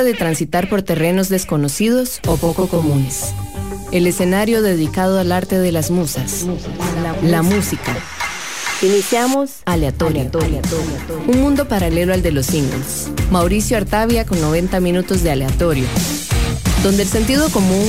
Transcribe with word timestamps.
de 0.00 0.14
transitar 0.14 0.70
por 0.70 0.80
terrenos 0.80 1.28
desconocidos 1.28 2.20
o 2.26 2.38
poco 2.38 2.66
comunes. 2.66 3.34
El 3.92 4.06
escenario 4.06 4.62
dedicado 4.62 5.20
al 5.20 5.30
arte 5.30 5.58
de 5.58 5.70
las 5.70 5.90
musas, 5.90 6.46
la 7.22 7.42
música. 7.42 7.94
Iniciamos 8.80 9.58
Aleatorio. 9.66 10.30
Un 11.28 11.40
mundo 11.42 11.68
paralelo 11.68 12.14
al 12.14 12.22
de 12.22 12.32
los 12.32 12.46
singles. 12.46 13.10
Mauricio 13.30 13.76
Artavia 13.76 14.24
con 14.24 14.40
90 14.40 14.80
minutos 14.80 15.22
de 15.22 15.30
aleatorio. 15.30 15.84
Donde 16.82 17.02
el 17.02 17.08
sentido 17.08 17.50
común 17.50 17.86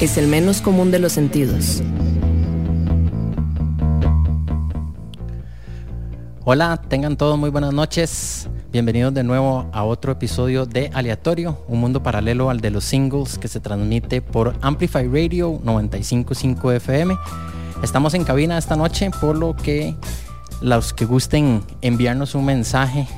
es 0.00 0.18
el 0.18 0.26
menos 0.26 0.60
común 0.60 0.90
de 0.90 0.98
los 0.98 1.12
sentidos. 1.12 1.82
Hola, 6.44 6.82
tengan 6.88 7.16
todos 7.16 7.38
muy 7.38 7.50
buenas 7.50 7.72
noches. 7.72 8.48
Bienvenidos 8.70 9.14
de 9.14 9.24
nuevo 9.24 9.66
a 9.72 9.82
otro 9.82 10.12
episodio 10.12 10.66
de 10.66 10.90
Aleatorio, 10.92 11.64
un 11.68 11.80
mundo 11.80 12.02
paralelo 12.02 12.50
al 12.50 12.60
de 12.60 12.70
los 12.70 12.84
singles 12.84 13.38
que 13.38 13.48
se 13.48 13.60
transmite 13.60 14.20
por 14.20 14.54
Amplify 14.60 15.06
Radio 15.06 15.58
955 15.64 16.72
FM. 16.72 17.16
Estamos 17.82 18.12
en 18.12 18.24
cabina 18.24 18.58
esta 18.58 18.76
noche, 18.76 19.10
por 19.22 19.38
lo 19.38 19.56
que 19.56 19.94
los 20.60 20.92
que 20.92 21.06
gusten 21.06 21.62
enviarnos 21.80 22.34
un 22.34 22.44
mensaje 22.44 23.08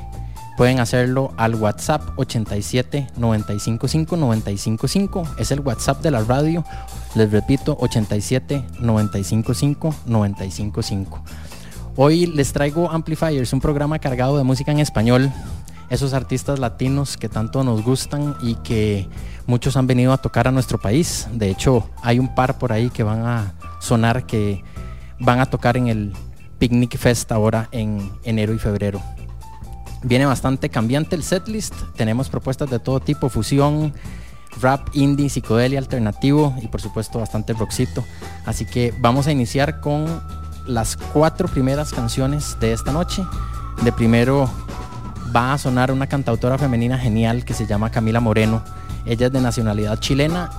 pueden 0.55 0.79
hacerlo 0.79 1.33
al 1.35 1.55
WhatsApp 1.55 2.01
87 2.15 3.07
955 3.17 4.15
955. 4.15 5.23
Es 5.37 5.51
el 5.51 5.59
WhatsApp 5.59 6.01
de 6.01 6.11
la 6.11 6.23
radio. 6.23 6.63
Les 7.13 7.29
repito, 7.29 7.75
87 7.81 8.63
955 8.79 9.95
955. 10.05 11.23
Hoy 11.97 12.25
les 12.25 12.53
traigo 12.53 12.89
Amplifiers, 12.89 13.51
un 13.51 13.59
programa 13.59 13.99
cargado 13.99 14.37
de 14.37 14.45
música 14.45 14.71
en 14.71 14.79
español. 14.79 15.29
Esos 15.89 16.13
artistas 16.13 16.57
latinos 16.57 17.17
que 17.17 17.27
tanto 17.27 17.65
nos 17.65 17.83
gustan 17.83 18.33
y 18.41 18.55
que 18.55 19.09
muchos 19.45 19.75
han 19.75 19.87
venido 19.87 20.13
a 20.13 20.17
tocar 20.17 20.47
a 20.47 20.51
nuestro 20.51 20.79
país. 20.79 21.27
De 21.33 21.49
hecho, 21.49 21.89
hay 22.01 22.17
un 22.17 22.33
par 22.33 22.57
por 22.57 22.71
ahí 22.71 22.89
que 22.89 23.03
van 23.03 23.25
a 23.25 23.53
sonar 23.81 24.25
que 24.25 24.63
van 25.19 25.41
a 25.41 25.47
tocar 25.47 25.75
en 25.75 25.89
el 25.89 26.13
Picnic 26.59 26.97
Fest 26.97 27.29
ahora 27.33 27.67
en 27.73 28.09
enero 28.23 28.53
y 28.53 28.57
febrero. 28.57 29.01
Viene 30.01 30.25
bastante 30.25 30.69
cambiante 30.69 31.17
el 31.17 31.23
setlist. 31.23 31.75
Tenemos 31.97 32.29
propuestas 32.29 32.69
de 32.69 32.79
todo 32.79 33.01
tipo, 33.01 33.27
fusión, 33.27 33.93
rap, 34.61 34.87
indie, 34.93 35.29
psicodelia, 35.29 35.77
alternativo 35.77 36.55
y 36.61 36.67
por 36.69 36.79
supuesto 36.79 37.19
bastante 37.19 37.51
rockcito. 37.51 38.05
Así 38.45 38.65
que 38.65 38.93
vamos 39.01 39.27
a 39.27 39.33
iniciar 39.33 39.81
con 39.81 40.40
las 40.65 40.97
cuatro 40.97 41.47
primeras 41.47 41.91
canciones 41.91 42.57
de 42.59 42.73
esta 42.73 42.91
noche. 42.91 43.23
De 43.83 43.91
primero 43.91 44.49
va 45.35 45.53
a 45.53 45.57
sonar 45.57 45.91
una 45.91 46.07
cantautora 46.07 46.57
femenina 46.57 46.97
genial 46.97 47.45
que 47.45 47.53
se 47.53 47.65
llama 47.65 47.89
Camila 47.89 48.19
Moreno. 48.19 48.61
Ella 49.05 49.27
es 49.27 49.33
de 49.33 49.41
nacionalidad 49.41 49.99
chilena, 49.99 50.49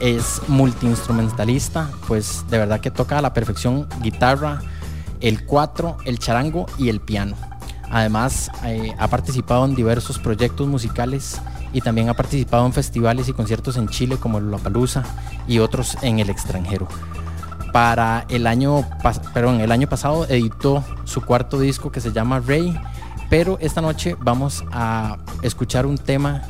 es 0.00 0.42
multiinstrumentalista, 0.48 1.90
pues 2.06 2.44
de 2.50 2.58
verdad 2.58 2.80
que 2.80 2.90
toca 2.90 3.18
a 3.18 3.22
la 3.22 3.32
perfección 3.32 3.88
guitarra, 4.00 4.60
el 5.20 5.44
cuatro, 5.44 5.96
el 6.04 6.18
charango 6.18 6.66
y 6.78 6.88
el 6.88 7.00
piano. 7.00 7.36
Además 7.90 8.50
eh, 8.64 8.94
ha 8.98 9.08
participado 9.08 9.64
en 9.64 9.74
diversos 9.74 10.18
proyectos 10.18 10.68
musicales 10.68 11.40
y 11.72 11.80
también 11.80 12.08
ha 12.08 12.14
participado 12.14 12.66
en 12.66 12.72
festivales 12.72 13.28
y 13.28 13.32
conciertos 13.32 13.76
en 13.76 13.88
Chile 13.88 14.18
como 14.18 14.40
Lollapalooza 14.40 15.02
y 15.46 15.58
otros 15.58 15.96
en 16.02 16.18
el 16.18 16.30
extranjero 16.30 16.86
para 17.72 18.24
el 18.28 18.46
año, 18.46 18.84
perdón, 19.34 19.60
el 19.60 19.72
año 19.72 19.88
pasado 19.88 20.26
editó 20.28 20.84
su 21.04 21.22
cuarto 21.22 21.58
disco 21.58 21.90
que 21.92 22.00
se 22.00 22.12
llama 22.12 22.40
Rey, 22.40 22.78
pero 23.30 23.58
esta 23.60 23.80
noche 23.80 24.16
vamos 24.20 24.64
a 24.72 25.18
escuchar 25.42 25.86
un 25.86 25.98
tema 25.98 26.42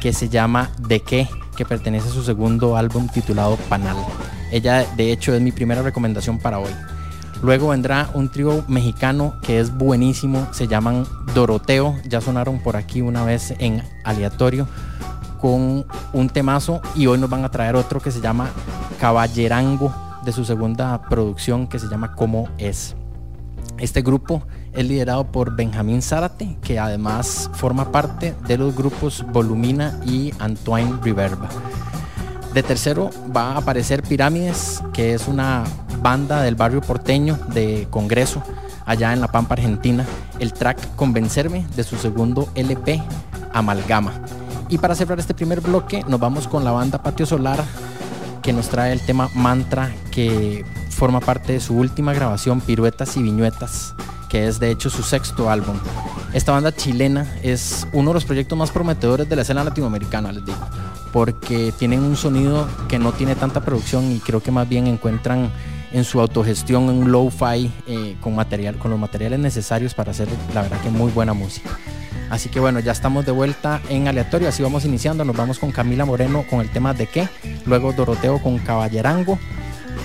que 0.00 0.12
se 0.12 0.28
llama 0.28 0.70
De 0.78 1.00
qué, 1.00 1.28
que 1.56 1.64
pertenece 1.64 2.08
a 2.08 2.12
su 2.12 2.22
segundo 2.22 2.76
álbum 2.76 3.08
titulado 3.08 3.56
Panal. 3.68 3.96
Ella 4.50 4.86
de 4.96 5.12
hecho 5.12 5.34
es 5.34 5.40
mi 5.40 5.52
primera 5.52 5.82
recomendación 5.82 6.38
para 6.38 6.58
hoy. 6.58 6.70
Luego 7.42 7.68
vendrá 7.68 8.10
un 8.14 8.28
trío 8.28 8.64
mexicano 8.68 9.34
que 9.42 9.60
es 9.60 9.76
buenísimo, 9.76 10.48
se 10.52 10.68
llaman 10.68 11.06
Doroteo, 11.34 11.96
ya 12.06 12.20
sonaron 12.20 12.60
por 12.60 12.76
aquí 12.76 13.00
una 13.00 13.24
vez 13.24 13.54
en 13.58 13.82
aleatorio 14.04 14.68
con 15.40 15.86
un 16.12 16.28
temazo 16.28 16.82
y 16.94 17.06
hoy 17.06 17.18
nos 17.18 17.30
van 17.30 17.44
a 17.44 17.50
traer 17.50 17.76
otro 17.76 18.00
que 18.00 18.10
se 18.10 18.20
llama 18.20 18.50
Caballerango 19.00 20.09
de 20.24 20.32
su 20.32 20.44
segunda 20.44 21.02
producción 21.02 21.66
que 21.66 21.78
se 21.78 21.88
llama 21.88 22.14
Cómo 22.14 22.48
es. 22.58 22.94
Este 23.78 24.02
grupo 24.02 24.42
es 24.72 24.86
liderado 24.86 25.32
por 25.32 25.56
Benjamín 25.56 26.02
Zárate, 26.02 26.58
que 26.62 26.78
además 26.78 27.50
forma 27.54 27.90
parte 27.90 28.34
de 28.46 28.58
los 28.58 28.76
grupos 28.76 29.24
Volumina 29.32 29.98
y 30.04 30.32
Antoine 30.38 30.98
Riverba. 31.02 31.48
De 32.52 32.62
tercero 32.62 33.10
va 33.34 33.52
a 33.52 33.58
aparecer 33.58 34.02
Pirámides, 34.02 34.82
que 34.92 35.14
es 35.14 35.28
una 35.28 35.64
banda 36.02 36.42
del 36.42 36.56
barrio 36.56 36.80
porteño 36.80 37.38
de 37.54 37.86
Congreso, 37.90 38.42
allá 38.84 39.12
en 39.12 39.20
La 39.20 39.28
Pampa, 39.28 39.54
Argentina. 39.54 40.04
El 40.38 40.52
track 40.52 40.96
Convencerme 40.96 41.66
de 41.76 41.84
su 41.84 41.96
segundo 41.96 42.48
LP, 42.54 43.02
Amalgama. 43.52 44.12
Y 44.68 44.78
para 44.78 44.94
cerrar 44.94 45.18
este 45.18 45.34
primer 45.34 45.60
bloque, 45.60 46.04
nos 46.06 46.20
vamos 46.20 46.48
con 46.48 46.64
la 46.64 46.72
banda 46.72 47.02
Patio 47.02 47.24
Solar 47.24 47.64
que 48.42 48.52
nos 48.52 48.68
trae 48.68 48.92
el 48.92 49.00
tema 49.00 49.30
Mantra, 49.34 49.94
que 50.10 50.64
forma 50.90 51.20
parte 51.20 51.54
de 51.54 51.60
su 51.60 51.76
última 51.76 52.12
grabación, 52.12 52.60
Piruetas 52.60 53.16
y 53.16 53.22
Viñuetas, 53.22 53.94
que 54.28 54.46
es 54.46 54.60
de 54.60 54.70
hecho 54.70 54.90
su 54.90 55.02
sexto 55.02 55.50
álbum. 55.50 55.76
Esta 56.32 56.52
banda 56.52 56.74
chilena 56.74 57.26
es 57.42 57.86
uno 57.92 58.10
de 58.10 58.14
los 58.14 58.24
proyectos 58.24 58.56
más 58.56 58.70
prometedores 58.70 59.28
de 59.28 59.36
la 59.36 59.42
escena 59.42 59.64
latinoamericana, 59.64 60.32
les 60.32 60.44
digo, 60.44 60.58
porque 61.12 61.72
tienen 61.78 62.02
un 62.02 62.16
sonido 62.16 62.68
que 62.88 62.98
no 62.98 63.12
tiene 63.12 63.34
tanta 63.34 63.60
producción 63.60 64.12
y 64.12 64.20
creo 64.20 64.42
que 64.42 64.50
más 64.50 64.68
bien 64.68 64.86
encuentran 64.86 65.50
en 65.92 66.04
su 66.04 66.20
autogestión 66.20 66.88
un 66.88 67.10
low-fi 67.10 67.72
eh, 67.86 68.16
con 68.20 68.36
con 68.78 68.90
los 68.90 69.00
materiales 69.00 69.40
necesarios 69.40 69.94
para 69.94 70.12
hacer 70.12 70.28
la 70.54 70.62
verdad 70.62 70.80
que 70.80 70.90
muy 70.90 71.10
buena 71.10 71.34
música. 71.34 71.70
Así 72.30 72.48
que 72.48 72.60
bueno, 72.60 72.80
ya 72.80 72.92
estamos 72.92 73.26
de 73.26 73.32
vuelta 73.32 73.80
en 73.88 74.08
aleatorio, 74.08 74.48
así 74.48 74.62
vamos 74.62 74.84
iniciando, 74.84 75.24
nos 75.24 75.36
vamos 75.36 75.58
con 75.58 75.72
Camila 75.72 76.04
Moreno 76.04 76.44
con 76.48 76.60
el 76.60 76.70
tema 76.70 76.94
de 76.94 77.06
qué, 77.06 77.28
luego 77.66 77.92
Doroteo 77.92 78.40
con 78.40 78.58
Caballerango, 78.58 79.38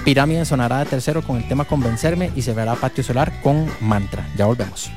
Pirámide 0.04 0.46
sonará 0.46 0.80
de 0.80 0.86
tercero 0.86 1.24
con 1.24 1.38
el 1.38 1.48
tema 1.48 1.66
Convencerme 1.66 2.32
y 2.36 2.42
se 2.42 2.54
verá 2.54 2.76
Patio 2.76 3.04
Solar 3.04 3.42
con 3.42 3.68
Mantra. 3.82 4.28
Ya 4.38 4.46
volvemos. 4.46 4.92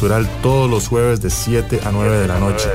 Cultural 0.00 0.26
todos 0.40 0.70
los 0.70 0.88
jueves 0.88 1.20
de 1.20 1.28
7 1.28 1.80
a 1.84 1.90
9 1.92 2.20
de 2.20 2.26
la 2.26 2.40
noche. 2.40 2.70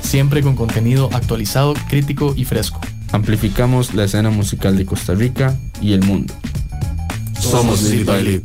Siempre 0.00 0.44
con 0.44 0.54
contenido 0.54 1.10
actualizado, 1.12 1.74
crítico 1.88 2.34
y 2.36 2.44
fresco. 2.44 2.80
Amplificamos 3.10 3.94
la 3.94 4.04
escena 4.04 4.30
musical 4.30 4.76
de 4.76 4.86
Costa 4.86 5.14
Rica 5.14 5.56
y 5.80 5.92
el 5.92 6.02
mundo. 6.02 6.32
Somos 7.40 7.82
Lead 7.82 8.06
by 8.06 8.22
Lead. 8.22 8.42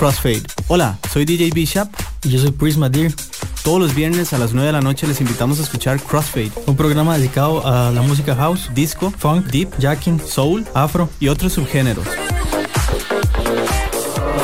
Crossfade. 0.00 0.42
Hola, 0.66 0.98
soy 1.12 1.24
DJ 1.24 1.50
Bishop 1.54 1.88
y 2.24 2.30
yo 2.30 2.40
soy 2.40 2.50
Prisma 2.50 2.88
Deer. 2.88 3.14
Todos 3.62 3.78
los 3.78 3.94
viernes 3.94 4.32
a 4.32 4.38
las 4.38 4.52
9 4.52 4.66
de 4.66 4.72
la 4.72 4.80
noche 4.80 5.06
les 5.06 5.20
invitamos 5.20 5.60
a 5.60 5.62
escuchar 5.62 6.00
Crossfade, 6.02 6.50
un 6.66 6.74
programa 6.74 7.16
dedicado 7.16 7.64
a 7.64 7.92
la 7.92 8.02
música 8.02 8.34
house, 8.34 8.68
disco, 8.74 9.12
funk, 9.16 9.46
deep, 9.46 9.70
jacking, 9.78 10.18
soul, 10.18 10.66
afro 10.74 11.08
y 11.20 11.28
otros 11.28 11.52
subgéneros. 11.52 12.08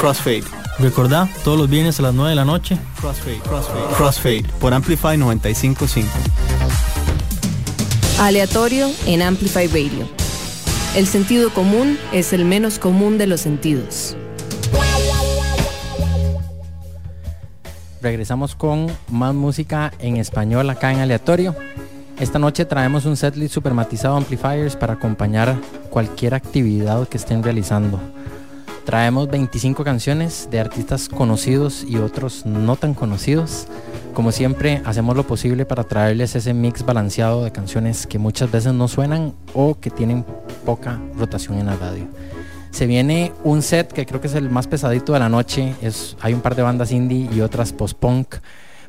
Crossfade. 0.04 0.44
Recordá, 0.80 1.30
todos 1.44 1.56
los 1.56 1.70
viernes 1.70 1.98
a 1.98 2.02
las 2.02 2.12
9 2.12 2.28
de 2.28 2.36
la 2.36 2.44
noche. 2.44 2.76
Crossfade, 3.00 3.38
Crossfade, 3.38 3.94
Crossfade 3.96 4.44
por 4.60 4.74
Amplify 4.74 5.16
955. 5.16 6.10
Aleatorio 8.20 8.90
en 9.06 9.22
Amplify 9.22 9.66
Radio. 9.66 10.06
El 10.94 11.06
sentido 11.06 11.48
común 11.54 11.98
es 12.12 12.34
el 12.34 12.44
menos 12.44 12.78
común 12.78 13.16
de 13.16 13.26
los 13.26 13.40
sentidos. 13.40 14.14
Regresamos 18.02 18.54
con 18.54 18.88
más 19.08 19.32
música 19.32 19.90
en 20.00 20.18
español 20.18 20.68
acá 20.68 20.92
en 20.92 21.00
Aleatorio. 21.00 21.56
Esta 22.20 22.38
noche 22.38 22.66
traemos 22.66 23.06
un 23.06 23.16
setlist 23.16 23.54
supermatizado 23.54 24.16
amplifiers 24.16 24.76
para 24.76 24.92
acompañar 24.92 25.56
cualquier 25.88 26.34
actividad 26.34 27.08
que 27.08 27.16
estén 27.16 27.42
realizando. 27.42 27.98
Traemos 28.84 29.28
25 29.28 29.82
canciones 29.82 30.48
de 30.50 30.60
artistas 30.60 31.08
conocidos 31.08 31.84
y 31.88 31.96
otros 31.96 32.44
no 32.44 32.76
tan 32.76 32.92
conocidos. 32.92 33.66
Como 34.12 34.30
siempre, 34.30 34.82
hacemos 34.84 35.16
lo 35.16 35.26
posible 35.26 35.64
para 35.64 35.84
traerles 35.84 36.36
ese 36.36 36.52
mix 36.52 36.84
balanceado 36.84 37.44
de 37.44 37.50
canciones 37.50 38.06
que 38.06 38.18
muchas 38.18 38.50
veces 38.50 38.74
no 38.74 38.86
suenan 38.86 39.32
o 39.54 39.80
que 39.80 39.90
tienen 39.90 40.24
poca 40.66 41.00
rotación 41.16 41.58
en 41.58 41.66
la 41.66 41.76
radio. 41.76 42.06
Se 42.70 42.86
viene 42.86 43.32
un 43.42 43.62
set 43.62 43.90
que 43.90 44.04
creo 44.04 44.20
que 44.20 44.26
es 44.26 44.34
el 44.34 44.50
más 44.50 44.66
pesadito 44.66 45.14
de 45.14 45.20
la 45.20 45.30
noche. 45.30 45.74
Es, 45.80 46.16
hay 46.20 46.34
un 46.34 46.42
par 46.42 46.54
de 46.54 46.62
bandas 46.62 46.92
indie 46.92 47.30
y 47.32 47.40
otras 47.40 47.72
post-punk. 47.72 48.34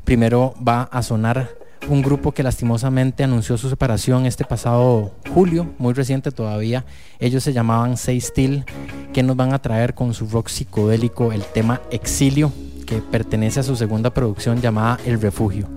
Primero 0.04 0.54
va 0.66 0.82
a 0.82 1.02
sonar 1.02 1.65
un 1.88 2.02
grupo 2.02 2.32
que 2.32 2.42
lastimosamente 2.42 3.24
anunció 3.24 3.56
su 3.56 3.68
separación 3.68 4.26
este 4.26 4.44
pasado 4.44 5.12
julio, 5.32 5.68
muy 5.78 5.94
reciente 5.94 6.30
todavía. 6.30 6.84
Ellos 7.18 7.42
se 7.42 7.52
llamaban 7.52 7.96
Say 7.96 8.20
Still, 8.20 8.64
que 9.12 9.22
nos 9.22 9.36
van 9.36 9.52
a 9.52 9.60
traer 9.60 9.94
con 9.94 10.14
su 10.14 10.26
rock 10.28 10.48
psicodélico 10.48 11.32
el 11.32 11.44
tema 11.44 11.80
Exilio, 11.90 12.52
que 12.86 12.98
pertenece 12.98 13.60
a 13.60 13.62
su 13.62 13.76
segunda 13.76 14.12
producción 14.12 14.60
llamada 14.60 14.98
El 15.04 15.20
Refugio. 15.20 15.68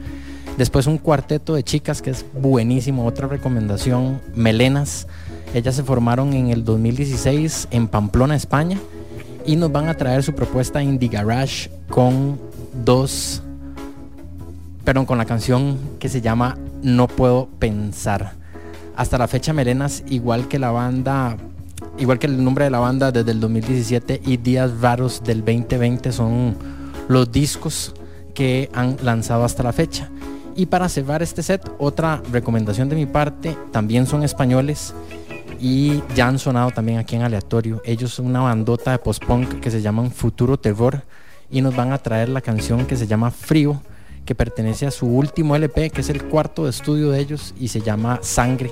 Después 0.57 0.87
un 0.87 0.97
cuarteto 0.97 1.55
de 1.55 1.63
chicas 1.63 2.01
que 2.01 2.09
es 2.09 2.25
buenísimo, 2.33 3.05
otra 3.05 3.27
recomendación, 3.27 4.21
Melenas. 4.35 5.07
Ellas 5.53 5.75
se 5.75 5.83
formaron 5.83 6.33
en 6.33 6.49
el 6.49 6.63
2016 6.63 7.69
en 7.71 7.87
Pamplona, 7.87 8.35
España, 8.35 8.77
y 9.45 9.55
nos 9.55 9.71
van 9.71 9.87
a 9.87 9.95
traer 9.95 10.21
su 10.23 10.33
propuesta 10.33 10.83
Indie 10.83 11.09
Garage 11.09 11.71
con 11.89 12.39
dos 12.83 13.41
pero 14.89 15.05
con 15.05 15.19
la 15.19 15.25
canción 15.25 15.77
que 15.99 16.09
se 16.09 16.19
llama 16.19 16.57
No 16.81 17.07
puedo 17.07 17.47
pensar. 17.59 18.31
Hasta 18.95 19.19
la 19.19 19.27
fecha 19.27 19.53
Melenas, 19.53 20.03
igual 20.07 20.47
que 20.47 20.57
la 20.57 20.71
banda, 20.71 21.37
igual 21.99 22.17
que 22.17 22.25
el 22.25 22.43
nombre 22.43 22.65
de 22.65 22.71
la 22.71 22.79
banda 22.79 23.11
desde 23.11 23.29
el 23.29 23.39
2017 23.39 24.19
y 24.25 24.37
Días 24.37 24.81
Raros 24.81 25.21
del 25.23 25.45
2020 25.45 26.11
son 26.11 26.57
los 27.07 27.31
discos 27.31 27.93
que 28.33 28.71
han 28.73 28.97
lanzado 29.03 29.43
hasta 29.43 29.61
la 29.61 29.73
fecha. 29.73 30.09
Y 30.55 30.65
para 30.65 30.89
cerrar 30.89 31.21
este 31.21 31.43
set, 31.43 31.71
otra 31.77 32.23
recomendación 32.31 32.89
de 32.89 32.95
mi 32.95 33.05
parte, 33.05 33.55
también 33.71 34.07
son 34.07 34.23
españoles 34.23 34.95
y 35.59 36.01
ya 36.15 36.29
han 36.29 36.39
sonado 36.39 36.71
también 36.71 36.97
aquí 36.97 37.15
en 37.15 37.21
aleatorio. 37.21 37.79
Ellos 37.85 38.11
son 38.11 38.25
una 38.25 38.39
bandota 38.39 38.89
de 38.89 38.97
post-punk 38.97 39.59
que 39.59 39.69
se 39.69 39.83
llaman 39.83 40.09
Futuro 40.09 40.57
Terror 40.57 41.03
y 41.51 41.61
nos 41.61 41.75
van 41.75 41.91
a 41.91 41.99
traer 41.99 42.29
la 42.29 42.41
canción 42.41 42.87
que 42.87 42.97
se 42.97 43.05
llama 43.05 43.29
Frío 43.29 43.83
que 44.29 44.35
pertenece 44.35 44.85
a 44.85 44.91
su 44.91 45.07
último 45.07 45.55
LP, 45.55 45.89
que 45.89 46.01
es 46.01 46.09
el 46.11 46.21
cuarto 46.21 46.69
estudio 46.69 47.09
de 47.09 47.19
ellos 47.19 47.55
y 47.59 47.69
se 47.69 47.81
llama 47.81 48.19
Sangre. 48.21 48.69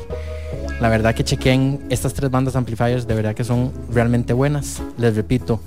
La 0.80 0.88
verdad 0.88 1.16
que 1.16 1.24
chequen 1.24 1.80
estas 1.90 2.14
tres 2.14 2.30
bandas 2.30 2.56
amplifiers, 2.56 3.08
de 3.08 3.16
verdad 3.16 3.34
que 3.34 3.44
son 3.44 3.72
realmente 3.92 4.34
buenas. 4.34 4.84
Les 5.00 5.16
repito, 5.16 5.60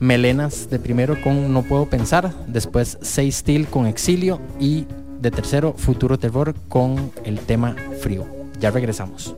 Melenas 0.00 0.70
de 0.70 0.78
primero 0.78 1.20
con 1.20 1.52
No 1.52 1.62
Puedo 1.62 1.90
Pensar, 1.90 2.32
después 2.46 2.96
Say 3.02 3.30
Still 3.30 3.66
con 3.66 3.86
Exilio 3.86 4.40
y 4.58 4.86
de 5.20 5.30
tercero 5.30 5.74
Futuro 5.76 6.18
Terror 6.18 6.54
con 6.70 7.12
el 7.24 7.38
tema 7.40 7.76
Frío. 8.00 8.24
Ya 8.60 8.70
regresamos. 8.70 9.36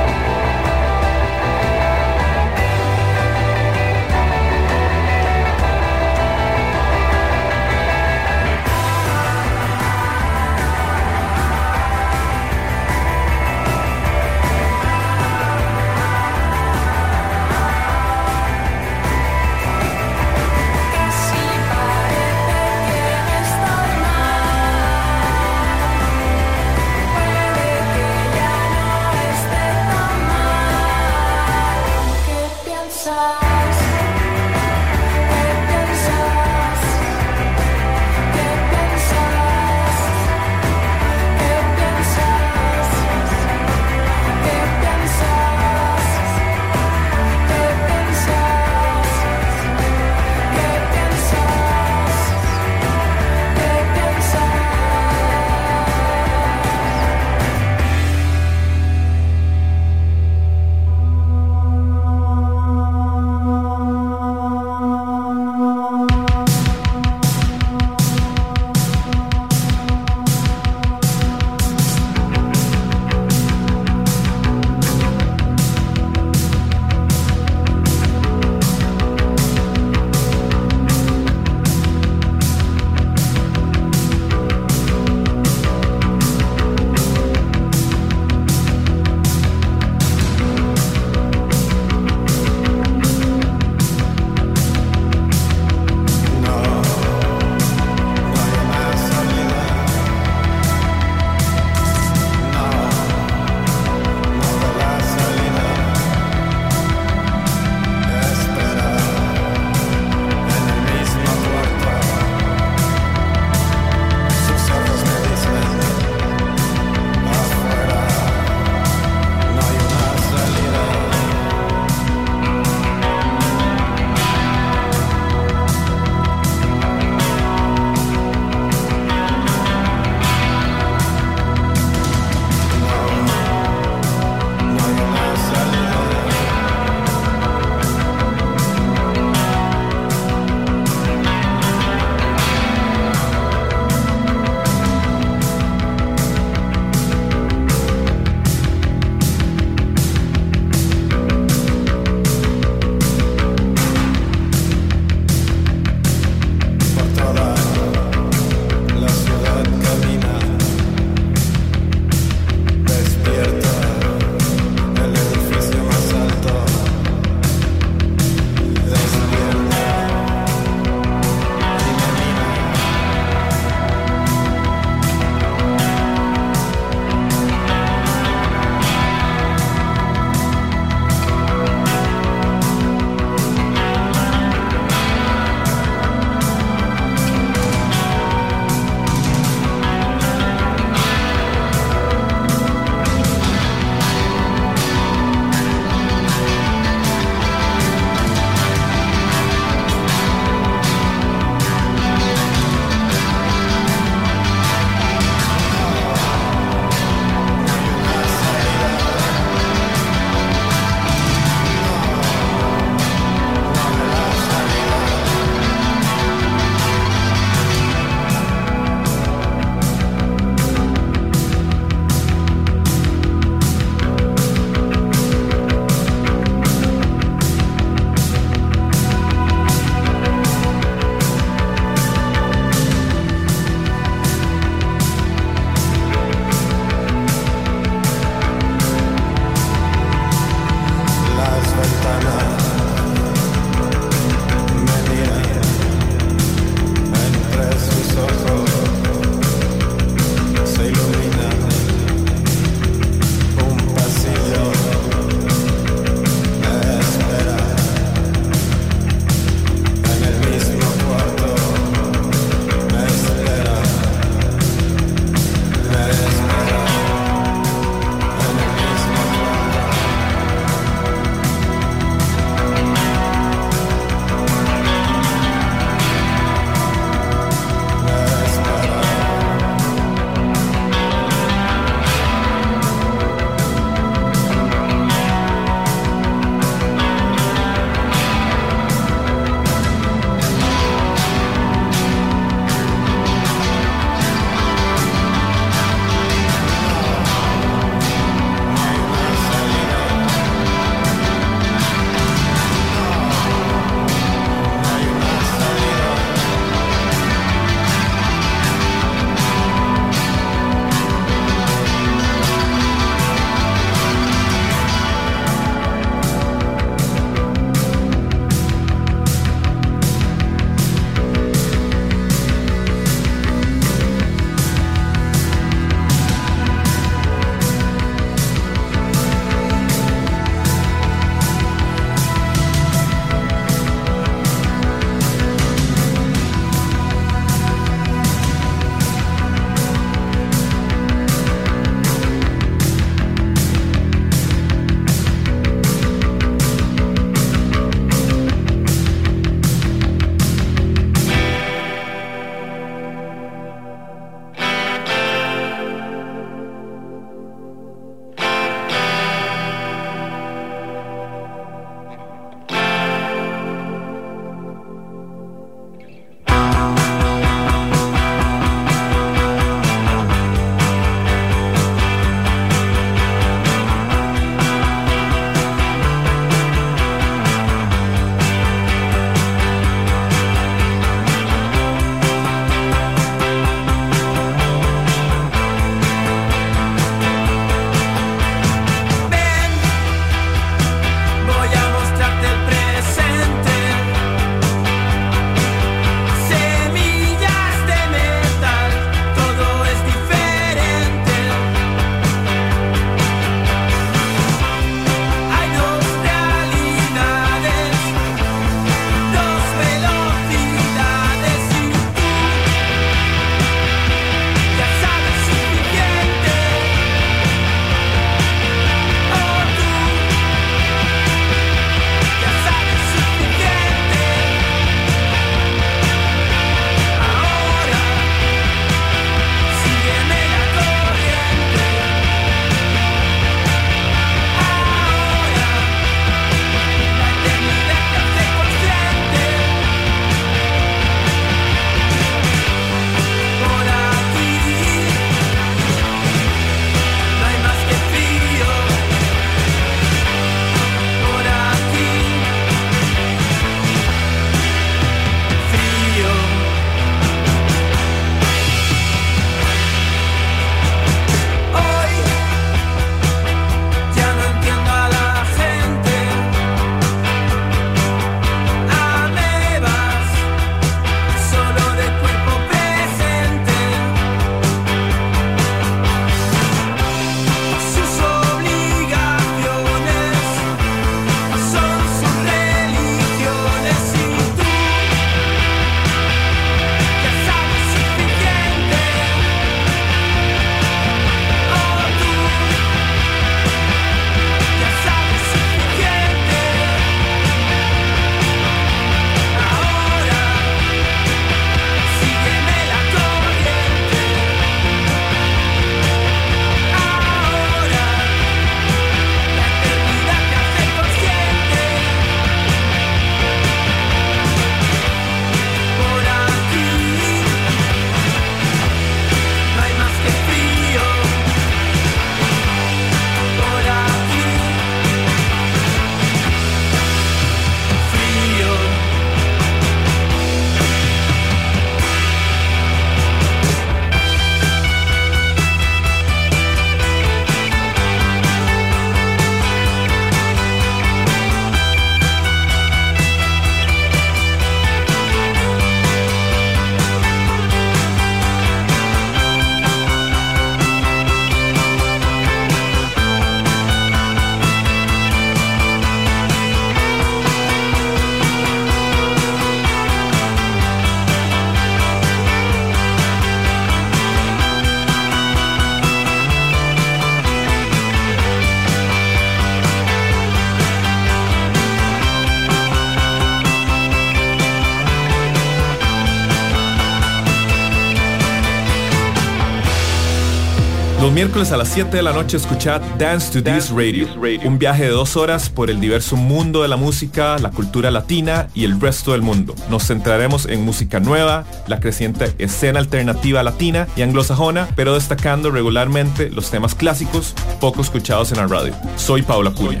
Los 581.20 581.32
miércoles 581.32 581.70
a 581.70 581.76
las 581.76 581.88
7 581.90 582.16
de 582.16 582.22
la 582.22 582.32
noche 582.32 582.56
escuchad 582.56 583.02
Dance 583.18 583.52
to 583.52 583.62
This 583.62 583.90
Radio, 583.90 584.26
un 584.64 584.78
viaje 584.78 585.02
de 585.02 585.10
dos 585.10 585.36
horas 585.36 585.68
por 585.68 585.90
el 585.90 586.00
diverso 586.00 586.34
mundo 586.34 586.80
de 586.80 586.88
la 586.88 586.96
música, 586.96 587.58
la 587.58 587.70
cultura 587.70 588.10
latina 588.10 588.68
y 588.74 588.84
el 588.84 588.98
resto 588.98 589.32
del 589.32 589.42
mundo. 589.42 589.74
Nos 589.90 590.06
centraremos 590.06 590.64
en 590.64 590.82
música 590.82 591.20
nueva, 591.20 591.66
la 591.88 592.00
creciente 592.00 592.54
escena 592.56 593.00
alternativa 593.00 593.62
latina 593.62 594.08
y 594.16 594.22
anglosajona, 594.22 594.88
pero 594.96 595.12
destacando 595.12 595.70
regularmente 595.70 596.48
los 596.48 596.70
temas 596.70 596.94
clásicos 596.94 597.54
poco 597.80 598.00
escuchados 598.00 598.50
en 598.52 598.56
la 598.56 598.66
radio. 598.66 598.94
Soy 599.16 599.42
Paula 599.42 599.72
Curia. 599.72 600.00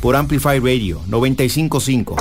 Por 0.00 0.16
Amplify 0.16 0.60
Radio 0.60 1.02
955. 1.08 2.16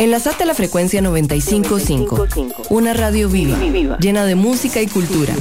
Enlazate 0.00 0.44
a 0.44 0.46
la 0.46 0.54
frecuencia 0.54 1.02
955, 1.02 2.26
una 2.70 2.94
radio 2.94 3.28
viva, 3.28 3.98
llena 3.98 4.24
de 4.24 4.34
música 4.34 4.80
y 4.80 4.86
cultura. 4.86 5.34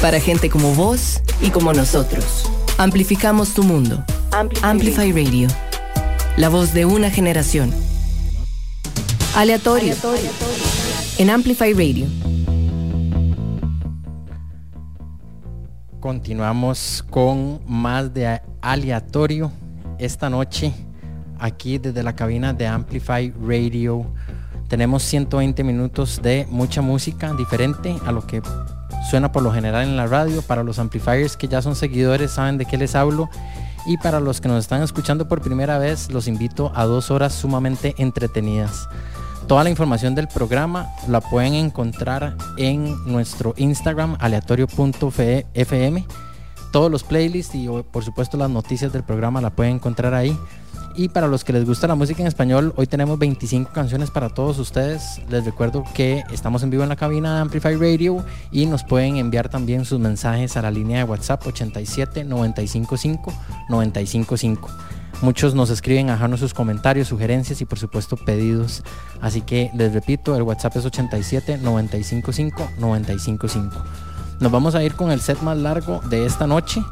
Para 0.00 0.20
gente 0.20 0.48
como 0.48 0.74
vos 0.74 1.20
y 1.42 1.50
como 1.50 1.74
nosotros. 1.74 2.50
Amplificamos 2.78 3.52
tu 3.52 3.62
mundo. 3.62 4.02
Amplify 4.62 5.12
Radio. 5.12 5.48
La 6.38 6.48
voz 6.48 6.72
de 6.72 6.86
una 6.86 7.10
generación. 7.10 7.74
Aleatorio. 9.36 9.96
En 11.18 11.28
Amplify 11.28 11.74
Radio. 11.74 12.06
Continuamos 16.00 17.04
con 17.10 17.60
más 17.66 18.14
de 18.14 18.40
aleatorio 18.62 19.52
esta 19.98 20.30
noche 20.30 20.72
aquí 21.42 21.78
desde 21.78 22.02
la 22.02 22.14
cabina 22.14 22.52
de 22.52 22.66
Amplify 22.66 23.32
Radio. 23.46 24.06
Tenemos 24.68 25.02
120 25.02 25.64
minutos 25.64 26.20
de 26.22 26.46
mucha 26.48 26.80
música 26.80 27.34
diferente 27.34 27.96
a 28.06 28.12
lo 28.12 28.26
que 28.26 28.40
suena 29.10 29.32
por 29.32 29.42
lo 29.42 29.52
general 29.52 29.82
en 29.82 29.96
la 29.96 30.06
radio. 30.06 30.40
Para 30.40 30.62
los 30.62 30.78
amplifiers 30.78 31.36
que 31.36 31.48
ya 31.48 31.60
son 31.60 31.76
seguidores 31.76 32.30
saben 32.30 32.56
de 32.56 32.64
qué 32.64 32.78
les 32.78 32.94
hablo. 32.94 33.28
Y 33.84 33.98
para 33.98 34.20
los 34.20 34.40
que 34.40 34.48
nos 34.48 34.60
están 34.60 34.80
escuchando 34.82 35.28
por 35.28 35.42
primera 35.42 35.76
vez, 35.78 36.10
los 36.10 36.28
invito 36.28 36.72
a 36.74 36.84
dos 36.84 37.10
horas 37.10 37.34
sumamente 37.34 37.94
entretenidas. 37.98 38.88
Toda 39.48 39.64
la 39.64 39.70
información 39.70 40.14
del 40.14 40.28
programa 40.28 40.88
la 41.08 41.20
pueden 41.20 41.54
encontrar 41.54 42.36
en 42.56 42.96
nuestro 43.04 43.54
Instagram 43.56 44.16
aleatorio.fm. 44.20 46.06
Todos 46.70 46.90
los 46.90 47.02
playlists 47.02 47.54
y 47.54 47.66
por 47.90 48.04
supuesto 48.04 48.36
las 48.38 48.48
noticias 48.48 48.92
del 48.92 49.02
programa 49.02 49.40
la 49.40 49.50
pueden 49.50 49.74
encontrar 49.74 50.14
ahí. 50.14 50.38
Y 50.94 51.08
para 51.08 51.26
los 51.26 51.42
que 51.42 51.52
les 51.52 51.64
gusta 51.64 51.86
la 51.86 51.94
música 51.94 52.20
en 52.20 52.28
español, 52.28 52.74
hoy 52.76 52.86
tenemos 52.86 53.18
25 53.18 53.72
canciones 53.72 54.10
para 54.10 54.28
todos 54.28 54.58
ustedes. 54.58 55.22
Les 55.30 55.44
recuerdo 55.44 55.84
que 55.94 56.22
estamos 56.30 56.62
en 56.62 56.70
vivo 56.70 56.82
en 56.82 56.90
la 56.90 56.96
cabina 56.96 57.34
de 57.34 57.40
Amplify 57.40 57.76
Radio 57.76 58.24
y 58.50 58.66
nos 58.66 58.84
pueden 58.84 59.16
enviar 59.16 59.48
también 59.48 59.86
sus 59.86 59.98
mensajes 59.98 60.56
a 60.56 60.62
la 60.62 60.70
línea 60.70 60.98
de 60.98 61.04
WhatsApp 61.04 61.46
87 61.46 62.24
955 62.24 63.32
955. 63.70 64.68
Muchos 65.22 65.54
nos 65.54 65.70
escriben 65.70 66.10
a 66.10 66.36
sus 66.36 66.52
comentarios, 66.52 67.08
sugerencias 67.08 67.60
y 67.60 67.64
por 67.64 67.78
supuesto 67.78 68.16
pedidos. 68.16 68.82
Así 69.20 69.40
que 69.40 69.70
les 69.74 69.94
repito, 69.94 70.36
el 70.36 70.42
WhatsApp 70.42 70.76
es 70.76 70.84
87 70.84 71.58
955 71.58 72.68
955. 72.78 74.11
Nos 74.42 74.50
vamos 74.50 74.74
a 74.74 74.82
ir 74.82 74.96
con 74.96 75.12
el 75.12 75.20
set 75.20 75.40
más 75.40 75.56
largo 75.56 76.00
de 76.10 76.26
esta 76.26 76.48
noche 76.48 76.82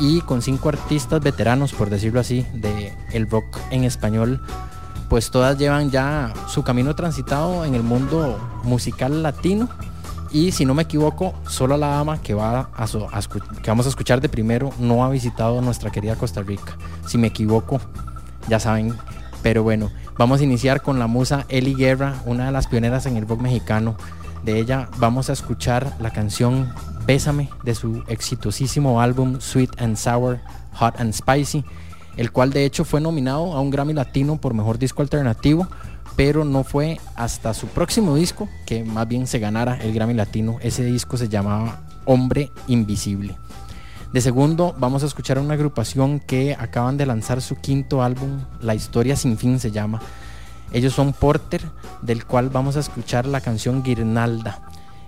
y 0.00 0.22
con 0.22 0.42
cinco 0.42 0.70
artistas 0.70 1.20
veteranos, 1.20 1.72
por 1.72 1.88
decirlo 1.88 2.18
así, 2.18 2.44
de 2.52 2.92
el 3.12 3.30
rock 3.30 3.58
en 3.70 3.84
español. 3.84 4.42
Pues 5.08 5.30
todas 5.30 5.56
llevan 5.56 5.92
ya 5.92 6.34
su 6.48 6.64
camino 6.64 6.96
transitado 6.96 7.64
en 7.64 7.76
el 7.76 7.84
mundo 7.84 8.40
musical 8.64 9.22
latino. 9.22 9.68
Y 10.32 10.50
si 10.50 10.64
no 10.64 10.74
me 10.74 10.82
equivoco, 10.82 11.32
solo 11.46 11.76
la 11.76 11.90
dama 11.90 12.20
que, 12.20 12.34
va 12.34 12.70
a, 12.76 12.86
que 13.62 13.70
vamos 13.70 13.86
a 13.86 13.88
escuchar 13.88 14.20
de 14.20 14.28
primero 14.28 14.72
no 14.80 15.04
ha 15.04 15.08
visitado 15.08 15.62
nuestra 15.62 15.90
querida 15.90 16.16
Costa 16.16 16.42
Rica. 16.42 16.76
Si 17.06 17.18
me 17.18 17.28
equivoco, 17.28 17.80
ya 18.48 18.58
saben. 18.58 18.96
Pero 19.44 19.62
bueno, 19.62 19.92
vamos 20.18 20.40
a 20.40 20.44
iniciar 20.44 20.82
con 20.82 20.98
la 20.98 21.06
musa 21.06 21.46
Eli 21.50 21.76
Guerra, 21.76 22.16
una 22.24 22.46
de 22.46 22.50
las 22.50 22.66
pioneras 22.66 23.06
en 23.06 23.16
el 23.16 23.28
rock 23.28 23.42
mexicano. 23.42 23.96
De 24.44 24.58
ella 24.58 24.88
vamos 24.98 25.30
a 25.30 25.34
escuchar 25.34 25.96
la 26.00 26.10
canción 26.10 26.72
Bésame 27.06 27.48
de 27.62 27.74
su 27.76 28.02
exitosísimo 28.08 29.00
álbum 29.00 29.40
Sweet 29.40 29.80
and 29.80 29.96
Sour, 29.96 30.40
Hot 30.74 31.00
and 31.00 31.12
Spicy, 31.12 31.64
el 32.16 32.32
cual 32.32 32.50
de 32.50 32.64
hecho 32.64 32.84
fue 32.84 33.00
nominado 33.00 33.52
a 33.54 33.60
un 33.60 33.70
Grammy 33.70 33.92
Latino 33.92 34.40
por 34.40 34.54
Mejor 34.54 34.78
Disco 34.78 35.02
Alternativo, 35.02 35.68
pero 36.16 36.44
no 36.44 36.64
fue 36.64 36.98
hasta 37.14 37.54
su 37.54 37.68
próximo 37.68 38.16
disco 38.16 38.48
que 38.64 38.82
más 38.82 39.06
bien 39.06 39.28
se 39.28 39.38
ganara 39.38 39.76
el 39.76 39.92
Grammy 39.92 40.14
Latino. 40.14 40.56
Ese 40.62 40.84
disco 40.84 41.16
se 41.16 41.28
llamaba 41.28 41.80
Hombre 42.06 42.50
Invisible. 42.66 43.36
De 44.12 44.20
segundo, 44.20 44.74
vamos 44.78 45.04
a 45.04 45.06
escuchar 45.06 45.38
a 45.38 45.42
una 45.42 45.54
agrupación 45.54 46.18
que 46.18 46.56
acaban 46.58 46.96
de 46.96 47.06
lanzar 47.06 47.40
su 47.40 47.54
quinto 47.56 48.02
álbum, 48.02 48.40
La 48.60 48.74
Historia 48.74 49.14
Sin 49.14 49.38
Fin 49.38 49.60
se 49.60 49.70
llama. 49.70 50.00
Ellos 50.72 50.94
son 50.94 51.12
Porter, 51.12 51.62
del 52.02 52.24
cual 52.24 52.48
vamos 52.48 52.76
a 52.76 52.80
escuchar 52.80 53.26
la 53.26 53.40
canción 53.40 53.84
Guirnalda. 53.84 54.60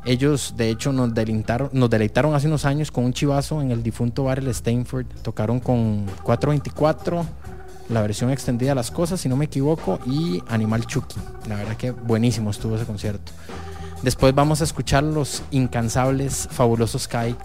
Ellos, 0.08 0.54
de 0.56 0.70
hecho, 0.70 0.90
nos 0.90 1.12
deleitaron, 1.12 1.68
nos 1.70 1.90
deleitaron 1.90 2.34
hace 2.34 2.46
unos 2.46 2.64
años 2.64 2.90
con 2.90 3.04
un 3.04 3.12
chivazo 3.12 3.60
en 3.60 3.72
el 3.72 3.82
difunto 3.82 4.24
bar 4.24 4.38
El 4.38 4.54
Steinford. 4.54 5.04
Tocaron 5.20 5.60
con 5.60 6.06
424, 6.22 7.26
la 7.90 8.00
versión 8.00 8.30
extendida 8.30 8.70
de 8.70 8.76
las 8.76 8.90
cosas, 8.90 9.20
si 9.20 9.28
no 9.28 9.36
me 9.36 9.44
equivoco, 9.44 9.98
y 10.06 10.42
Animal 10.48 10.86
Chucky. 10.86 11.20
La 11.46 11.56
verdad 11.56 11.76
que 11.76 11.90
buenísimo 11.90 12.50
estuvo 12.50 12.76
ese 12.76 12.86
concierto. 12.86 13.32
Después 14.02 14.34
vamos 14.34 14.62
a 14.62 14.64
escuchar 14.64 15.04
los 15.04 15.42
incansables, 15.50 16.48
fabulosos, 16.52 17.02
Sky, 17.02 17.36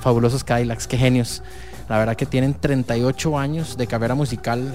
fabulosos 0.00 0.44
Cadillacs, 0.44 0.86
qué 0.86 0.98
genios. 0.98 1.42
La 1.88 1.96
verdad 1.96 2.16
que 2.16 2.26
tienen 2.26 2.52
38 2.52 3.38
años 3.38 3.78
de 3.78 3.86
carrera 3.86 4.14
musical, 4.14 4.74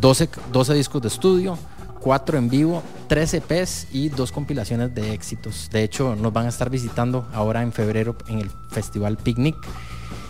12, 0.00 0.24
eh, 0.24 0.28
12 0.52 0.74
discos 0.74 1.02
de 1.02 1.08
estudio, 1.08 1.58
4 2.02 2.36
en 2.36 2.48
vivo, 2.48 2.82
3 3.08 3.34
EPs 3.34 3.86
y 3.92 4.08
dos 4.08 4.32
compilaciones 4.32 4.94
de 4.94 5.14
éxitos. 5.14 5.70
De 5.70 5.84
hecho, 5.84 6.16
nos 6.16 6.32
van 6.32 6.46
a 6.46 6.48
estar 6.48 6.68
visitando 6.68 7.26
ahora 7.32 7.62
en 7.62 7.72
febrero 7.72 8.16
en 8.26 8.40
el 8.40 8.50
Festival 8.70 9.16
Picnic. 9.16 9.56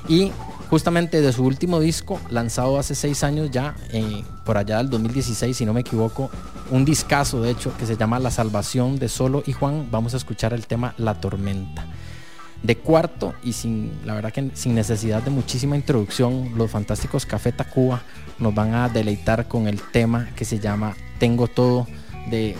Y 0.06 0.32
justamente 0.68 1.20
de 1.20 1.32
su 1.32 1.44
último 1.44 1.80
disco, 1.80 2.20
lanzado 2.28 2.78
hace 2.78 2.94
6 2.94 3.24
años 3.24 3.50
ya, 3.50 3.74
eh, 3.90 4.22
por 4.44 4.58
allá 4.58 4.78
del 4.78 4.90
2016, 4.90 5.56
si 5.56 5.64
no 5.64 5.72
me 5.72 5.80
equivoco, 5.80 6.30
un 6.70 6.84
discazo 6.84 7.40
de 7.40 7.50
hecho 7.50 7.74
que 7.78 7.86
se 7.86 7.96
llama 7.96 8.18
La 8.18 8.30
Salvación 8.30 8.98
de 8.98 9.08
Solo 9.08 9.42
y 9.46 9.52
Juan, 9.52 9.88
vamos 9.90 10.12
a 10.14 10.18
escuchar 10.18 10.52
el 10.52 10.66
tema 10.66 10.94
La 10.98 11.20
Tormenta. 11.20 11.86
De 12.62 12.76
cuarto 12.76 13.34
y 13.42 13.54
sin, 13.54 13.92
la 14.04 14.14
verdad 14.14 14.32
que 14.32 14.50
sin 14.54 14.74
necesidad 14.74 15.22
de 15.22 15.30
muchísima 15.30 15.74
introducción, 15.74 16.52
los 16.56 16.70
fantásticos 16.70 17.26
Café 17.26 17.50
Tacuba 17.52 18.02
nos 18.38 18.54
van 18.54 18.74
a 18.74 18.88
deleitar 18.88 19.48
con 19.48 19.66
el 19.66 19.80
tema 19.80 20.28
que 20.36 20.44
se 20.44 20.58
llama 20.58 20.94
tengo 21.22 21.46
todo 21.46 21.86
de 22.32 22.56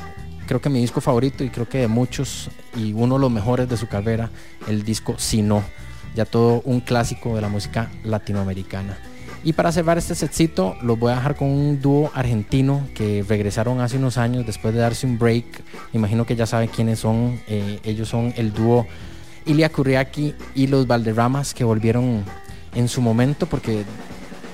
creo 0.46 0.60
que 0.60 0.68
mi 0.68 0.78
disco 0.78 1.00
favorito 1.00 1.42
y 1.42 1.48
creo 1.48 1.68
que 1.68 1.78
de 1.78 1.88
muchos 1.88 2.48
y 2.76 2.92
uno 2.92 3.16
de 3.16 3.22
los 3.22 3.28
mejores 3.28 3.68
de 3.68 3.76
su 3.76 3.88
carrera, 3.88 4.30
el 4.68 4.84
disco 4.84 5.16
Si 5.18 5.42
No, 5.42 5.64
ya 6.14 6.26
todo 6.26 6.62
un 6.64 6.78
clásico 6.78 7.34
de 7.34 7.40
la 7.40 7.48
música 7.48 7.90
latinoamericana. 8.04 8.96
Y 9.42 9.54
para 9.54 9.72
cerrar 9.72 9.98
este 9.98 10.14
setcito, 10.14 10.76
los 10.80 10.96
voy 10.96 11.10
a 11.10 11.16
dejar 11.16 11.34
con 11.34 11.48
un 11.48 11.82
dúo 11.82 12.12
argentino 12.14 12.86
que 12.94 13.24
regresaron 13.28 13.80
hace 13.80 13.96
unos 13.96 14.16
años 14.16 14.46
después 14.46 14.72
de 14.72 14.78
darse 14.78 15.08
un 15.08 15.18
break. 15.18 15.44
Imagino 15.92 16.24
que 16.24 16.36
ya 16.36 16.46
saben 16.46 16.68
quiénes 16.68 17.00
son. 17.00 17.40
Eh, 17.48 17.80
ellos 17.82 18.08
son 18.08 18.32
el 18.36 18.52
dúo 18.52 18.86
Ilia 19.44 19.72
Kurriaki 19.72 20.36
y 20.54 20.68
los 20.68 20.86
Valderramas 20.86 21.52
que 21.52 21.64
volvieron 21.64 22.22
en 22.76 22.86
su 22.86 23.00
momento 23.00 23.46
porque 23.46 23.84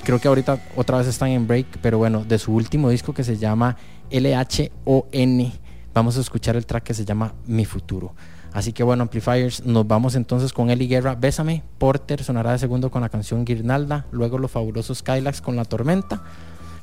creo 0.08 0.18
que 0.18 0.28
ahorita 0.28 0.58
otra 0.74 0.96
vez 0.96 1.06
están 1.06 1.28
en 1.28 1.46
break, 1.46 1.66
pero 1.82 1.98
bueno, 1.98 2.24
de 2.24 2.38
su 2.38 2.54
último 2.54 2.88
disco 2.88 3.12
que 3.12 3.22
se 3.22 3.36
llama 3.36 3.76
LHON. 4.10 5.52
Vamos 5.94 6.16
a 6.16 6.20
escuchar 6.20 6.56
el 6.56 6.66
track 6.66 6.84
que 6.84 6.94
se 6.94 7.04
llama 7.04 7.34
Mi 7.46 7.64
Futuro. 7.64 8.14
Así 8.52 8.72
que 8.72 8.82
bueno, 8.82 9.02
Amplifiers, 9.02 9.64
nos 9.64 9.86
vamos 9.86 10.14
entonces 10.14 10.52
con 10.52 10.70
Eli 10.70 10.88
Guerra, 10.88 11.14
Bésame, 11.14 11.62
Porter 11.78 12.24
sonará 12.24 12.52
de 12.52 12.58
segundo 12.58 12.90
con 12.90 13.02
la 13.02 13.08
canción 13.08 13.44
Guirnalda, 13.44 14.06
luego 14.10 14.38
los 14.38 14.50
fabulosos 14.50 14.98
Skylax 14.98 15.42
con 15.42 15.54
La 15.54 15.64
Tormenta, 15.64 16.22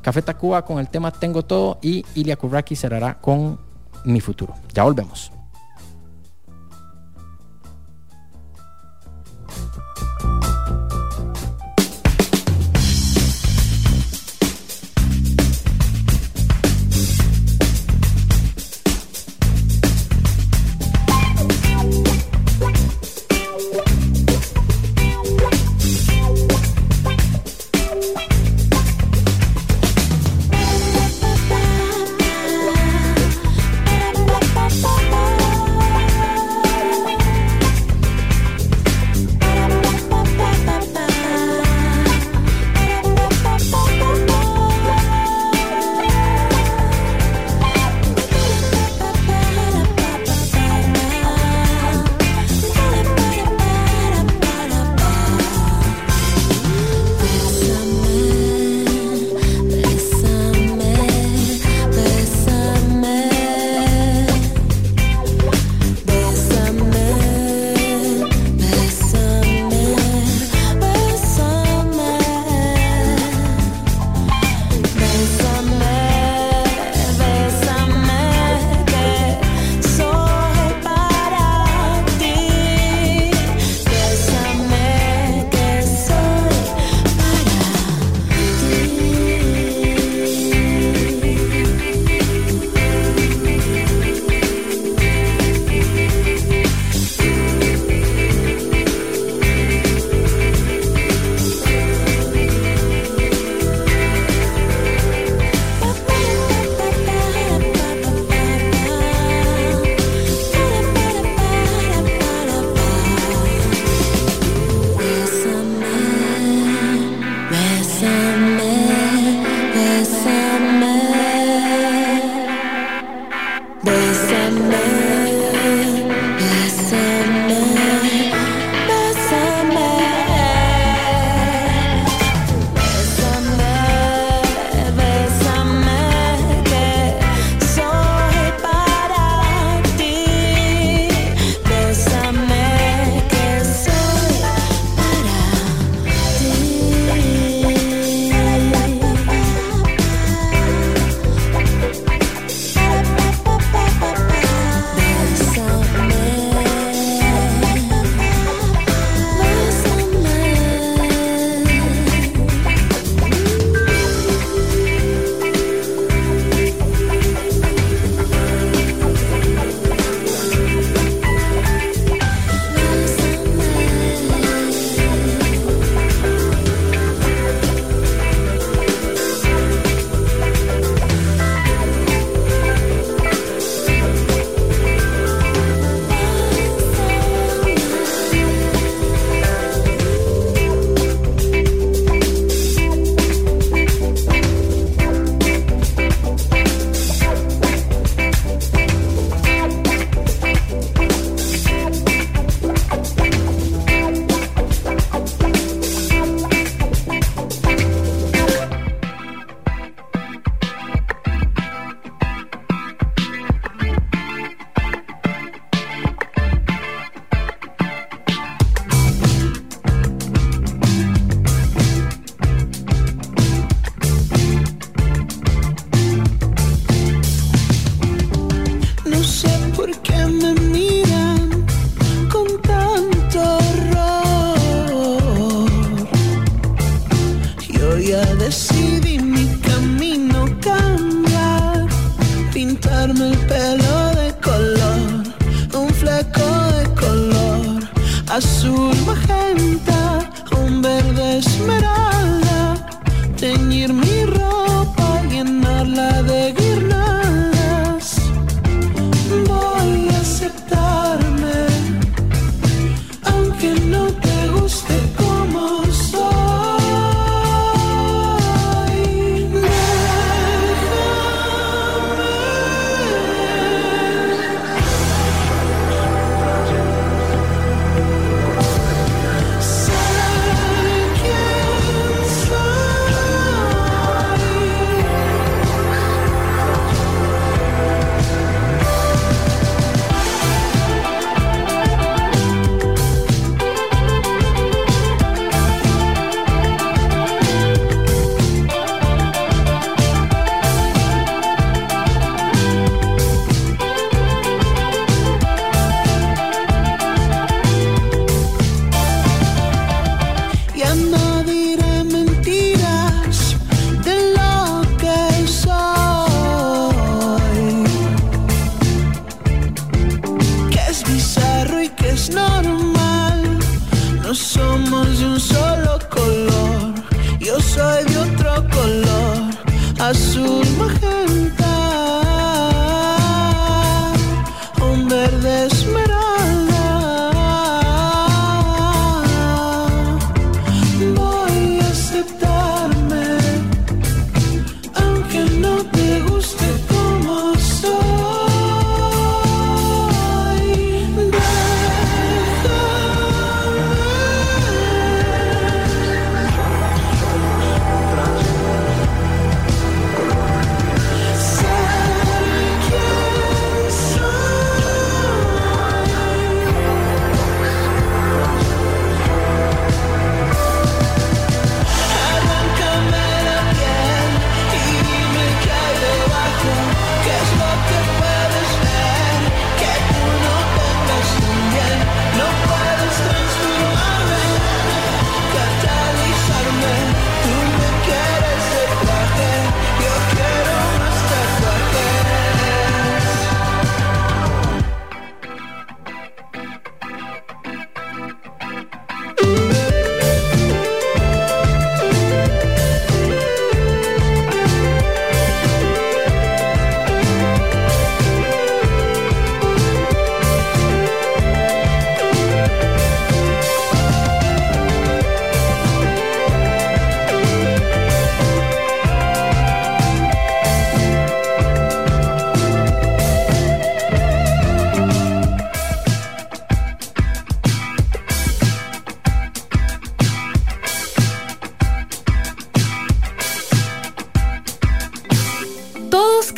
Café 0.01 0.21
Tacuba 0.21 0.63
con 0.63 0.79
el 0.79 0.89
tema 0.89 1.11
Tengo 1.11 1.43
Todo 1.43 1.79
y 1.81 2.05
Ilia 2.13 2.35
Kuraki 2.35 2.75
cerrará 2.75 3.19
con 3.19 3.59
Mi 4.03 4.21
Futuro. 4.21 4.53
Ya 4.73 4.83
volvemos. 4.83 5.34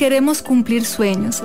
Queremos 0.08 0.42
cumplir 0.42 0.86
sueños. 0.86 1.44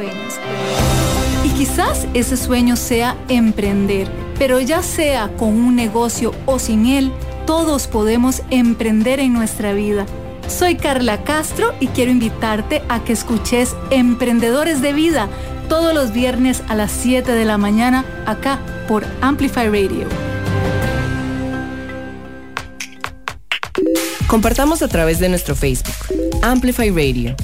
Y 1.44 1.48
quizás 1.48 2.06
ese 2.14 2.36
sueño 2.36 2.76
sea 2.76 3.16
emprender, 3.28 4.08
pero 4.38 4.60
ya 4.60 4.84
sea 4.84 5.32
con 5.36 5.48
un 5.48 5.74
negocio 5.74 6.32
o 6.46 6.60
sin 6.60 6.86
él, 6.86 7.10
todos 7.44 7.88
podemos 7.88 8.42
emprender 8.50 9.18
en 9.18 9.32
nuestra 9.32 9.72
vida. 9.72 10.06
Soy 10.46 10.76
Carla 10.76 11.24
Castro 11.24 11.74
y 11.80 11.88
quiero 11.88 12.12
invitarte 12.12 12.82
a 12.88 13.02
que 13.02 13.12
escuches 13.12 13.74
Emprendedores 13.90 14.80
de 14.80 14.92
Vida 14.92 15.28
todos 15.68 15.92
los 15.92 16.12
viernes 16.12 16.62
a 16.68 16.76
las 16.76 16.92
7 16.92 17.32
de 17.32 17.44
la 17.44 17.58
mañana 17.58 18.04
acá 18.26 18.60
por 18.86 19.04
Amplify 19.22 19.66
Radio. 19.66 20.06
Compartamos 24.28 24.82
a 24.82 24.88
través 24.88 25.18
de 25.18 25.28
nuestro 25.28 25.56
Facebook, 25.56 25.96
Amplify 26.42 26.90
Radio. 26.90 27.34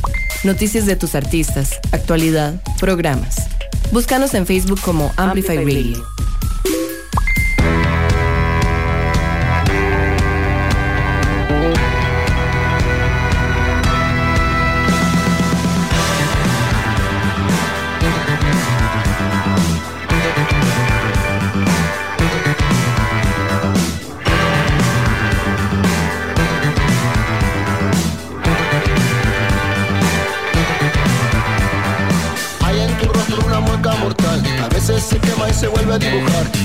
Noticias 0.44 0.86
de 0.86 0.94
tus 0.94 1.16
artistas, 1.16 1.80
actualidad, 1.90 2.62
programas. 2.78 3.48
Búscanos 3.90 4.34
en 4.34 4.46
Facebook 4.46 4.80
como 4.80 5.12
Amplify 5.16 5.56
Radio. 5.56 6.06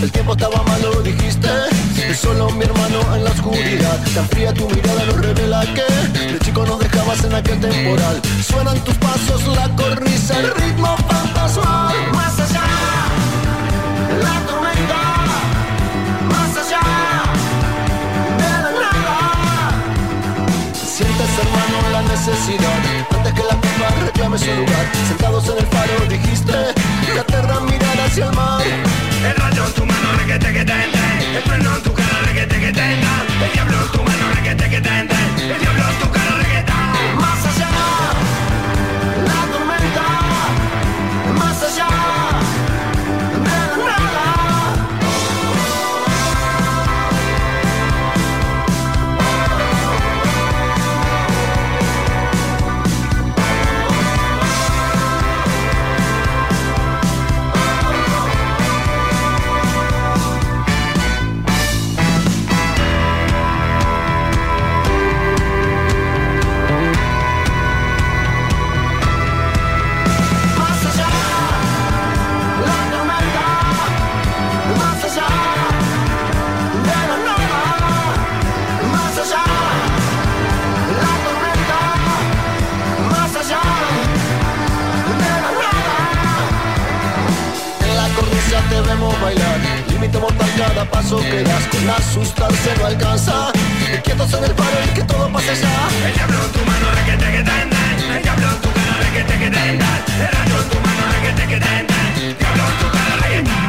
El 0.04 0.12
tiempo 0.12 0.34
estaba 0.34 0.62
malo, 0.64 1.02
dijiste. 1.02 1.48
Es 2.10 2.20
solo 2.20 2.50
mi 2.50 2.66
hermano 2.66 3.16
en 3.16 3.24
la 3.24 3.32
oscuridad. 3.32 3.98
Tan 4.14 4.28
fría 4.28 4.54
tu 4.54 4.70
mirada 4.70 5.06
nos 5.06 5.16
revela 5.16 5.62
que 5.74 6.30
De 6.34 6.40
chico 6.40 6.66
nos 6.66 6.78
dejabas 6.78 7.24
en 7.24 7.34
aquel 7.34 7.58
temporal. 7.62 8.22
Suenan 8.46 8.78
tus 8.84 8.96
pasos, 8.96 9.48
la 9.56 9.70
cornisa 9.78 10.38
El 10.42 10.54
ritmo 10.56 10.94
fantasmal 11.08 11.96
Más 12.12 12.38
allá 12.38 12.64
La 14.22 14.46
tormenta. 14.46 15.02
Más 16.34 16.58
allá 16.58 16.82
De 18.40 18.52
la 18.62 18.72
nada. 18.84 19.72
Sientes 20.74 21.30
hermano 21.44 21.90
la 21.94 22.02
necesidad. 22.02 22.80
Antes 23.10 23.34
que 23.34 23.44
la 23.44 23.56
culpa 23.56 23.88
reclame 24.06 24.38
su 24.38 24.48
lugar. 24.48 24.86
Sentados 25.08 25.46
en 25.48 25.58
el 25.60 25.68
faro 25.68 25.94
dijiste 26.10 26.52
La 27.16 27.24
tierra 27.24 27.62
mirar 27.62 28.02
hacia 28.06 28.26
el 28.26 28.36
mar 28.36 28.64
diablo 29.64 29.68
en 29.68 29.74
tu 29.74 29.86
mano, 29.86 30.18
requete 30.18 30.54
que 30.54 30.66
te 30.66 30.74
El 31.38 31.44
freno 31.44 31.76
en 31.76 31.84
tu 31.84 31.94
cara, 31.94 32.22
requete 32.26 32.60
que 32.60 32.72
te 32.74 32.94
El 32.94 33.52
diablo 33.54 33.78
en 33.82 33.92
tu 33.92 34.04
mano, 34.04 34.34
requete 34.36 34.70
que 34.70 34.82
te 34.82 35.00
El 35.00 35.60
diablo 35.60 35.84
en 35.90 36.00
tu 36.00 36.12
cara, 36.12 36.36
requete 36.38 36.74
Más 37.20 37.46
allá. 37.46 37.70
queremos 88.94 89.22
bailar. 89.22 89.60
Límite 89.90 90.18
mortal 90.20 90.50
cada 90.58 90.86
paso 90.86 91.20
que 91.20 91.44
das 91.44 91.66
Con 91.68 91.88
la 91.88 91.98
sustancia 92.02 92.74
no 92.80 92.86
alcanza. 92.86 93.52
Quietos 94.04 94.34
en 94.34 94.44
el 94.44 94.52
paro 94.52 94.78
y 94.86 94.94
que 94.94 95.04
todo 95.04 95.32
pase 95.32 95.56
ya 95.56 96.08
El 96.08 96.14
diablo 96.14 96.38
en 96.46 96.52
tu 96.52 96.66
mano, 96.66 96.86
requete 96.96 97.32
que 97.32 97.44
te 97.44 98.16
El 98.16 98.24
diablo 98.24 98.48
en 98.50 98.62
tu 98.62 98.70
cara, 98.74 98.98
requete 99.04 99.40
que 99.40 99.50
te 99.50 99.70
El 99.70 99.78
rayo 99.80 100.62
en 100.62 100.70
tu 100.70 100.80
mano, 100.80 101.04
requete 101.14 101.48
que 101.48 101.60
te 101.60 102.36
Diablo 102.40 102.64
en 102.64 102.78
tu 102.80 102.92
cara, 102.92 103.16
requete 103.22 103.63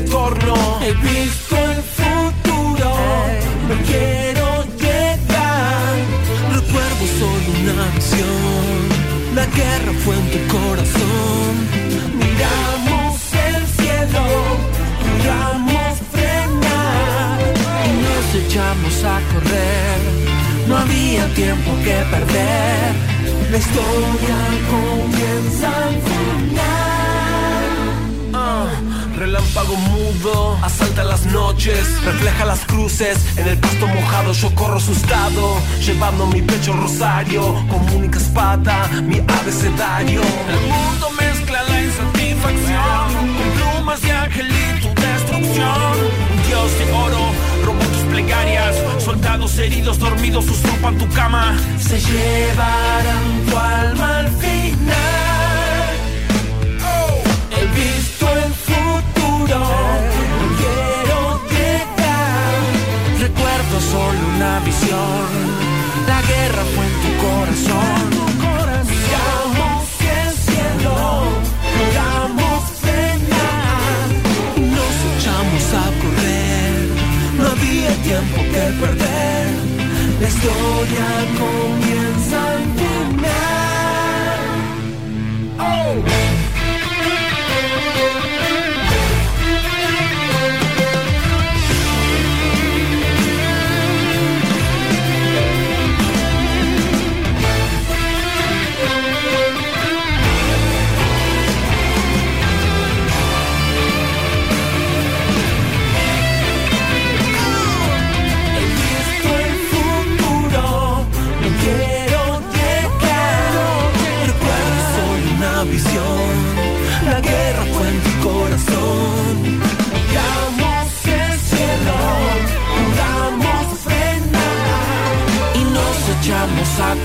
retorno. 0.00 0.54
He 0.82 0.92
visto 1.10 1.54
el 1.72 1.82
futuro, 1.98 2.90
no 3.68 3.74
quiero 3.90 4.46
llegar. 4.84 5.94
Recuerdo 6.58 7.04
solo 7.20 7.48
una 7.60 7.84
acción, 7.94 8.76
la 9.38 9.46
guerra 9.60 9.92
fue 10.04 10.14
en 10.20 10.26
tu 10.32 10.40
corazón. 10.56 11.52
Miramos 12.22 13.12
el 13.48 13.62
cielo, 13.78 14.24
juramos 15.04 15.92
frenar 16.12 17.38
y 17.88 17.92
nos 18.04 18.26
echamos 18.42 18.96
a 19.14 19.16
correr. 19.32 20.00
No 20.68 20.76
había 20.76 21.24
tiempo 21.34 21.70
que 21.84 21.96
perder. 22.14 22.92
La 23.50 23.58
historia 23.64 24.38
comienza 24.72 25.68
al 25.86 25.94
final. 26.08 26.85
Ah, 29.26 29.28
relámpago 29.28 29.74
mudo, 29.74 30.56
asalta 30.62 31.02
las 31.02 31.26
noches, 31.26 32.00
refleja 32.04 32.44
las 32.44 32.60
cruces. 32.60 33.18
En 33.36 33.48
el 33.48 33.58
pasto 33.58 33.88
mojado 33.88 34.32
yo 34.32 34.54
corro 34.54 34.76
asustado, 34.76 35.56
llevando 35.84 36.26
mi 36.28 36.42
pecho 36.42 36.72
rosario, 36.72 37.42
como 37.68 37.96
única 37.96 38.18
espada, 38.18 38.86
mi 39.02 39.18
abecedario. 39.18 40.20
El 40.22 40.60
mundo 40.68 41.10
mezcla 41.18 41.60
la 41.64 41.82
insatisfacción 41.82 43.34
con 43.36 43.74
plumas 43.74 44.00
de 44.00 44.12
ángel 44.12 44.46
y 44.46 44.80
tu 44.80 44.88
destrucción. 44.94 45.92
Un 46.30 46.46
dios 46.46 46.78
de 46.78 46.92
oro 46.92 47.32
robó 47.64 47.84
tus 47.84 48.04
plegarias, 48.12 48.76
soldados 49.00 49.58
heridos 49.58 49.98
dormidos 49.98 50.48
usurpan 50.48 50.96
tu 50.98 51.08
cama. 51.08 51.56
Se 51.80 51.98
llevarán 51.98 53.44
tu 53.50 53.56
alma 53.56 54.18
al 54.18 54.30
final. 54.36 55.15
No 59.48 59.64
quiero 60.60 61.20
llegar. 61.54 62.54
Recuerdo 63.20 63.76
solo 63.80 64.20
una 64.36 64.54
visión, 64.60 65.28
la 66.06 66.20
guerra 66.22 66.62
fue 66.74 66.84
en 66.90 66.96
tu 67.02 67.10
corazón. 67.26 68.04
Miramos 68.92 69.84
el 70.18 70.30
cielo, 70.46 70.96
logramos 71.78 72.60
frenar 72.82 74.06
y 74.56 74.60
nos 74.60 74.94
echamos 75.12 75.64
a 75.82 75.84
correr. 76.02 76.78
No 77.38 77.44
había 77.54 77.92
tiempo 78.08 78.38
que 78.52 78.64
perder, 78.82 79.48
la 80.20 80.28
historia 80.28 81.06
comienza 81.42 82.36
al 82.52 82.64
final. 82.80 83.26
Oh. 85.58 86.25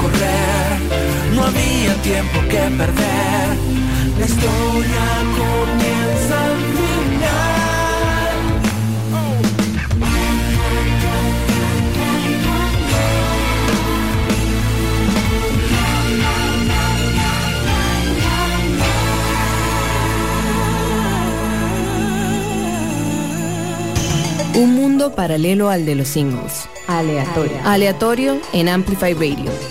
Correr. 0.01 0.71
No 1.35 1.43
había 1.43 1.93
tiempo 2.01 2.39
que 2.49 2.61
perder, 2.77 3.57
la 4.19 4.25
historia 4.25 5.05
comienza 5.37 6.35
al 6.45 6.57
final. 6.77 7.21
Un 24.53 24.75
mundo 24.75 25.15
paralelo 25.15 25.69
al 25.69 25.85
de 25.85 25.95
los 25.95 26.09
singles. 26.09 26.67
Aleatorio. 26.87 27.57
Aleatorio 27.63 28.37
en 28.51 28.67
Amplify 28.67 29.13
Radio. 29.13 29.70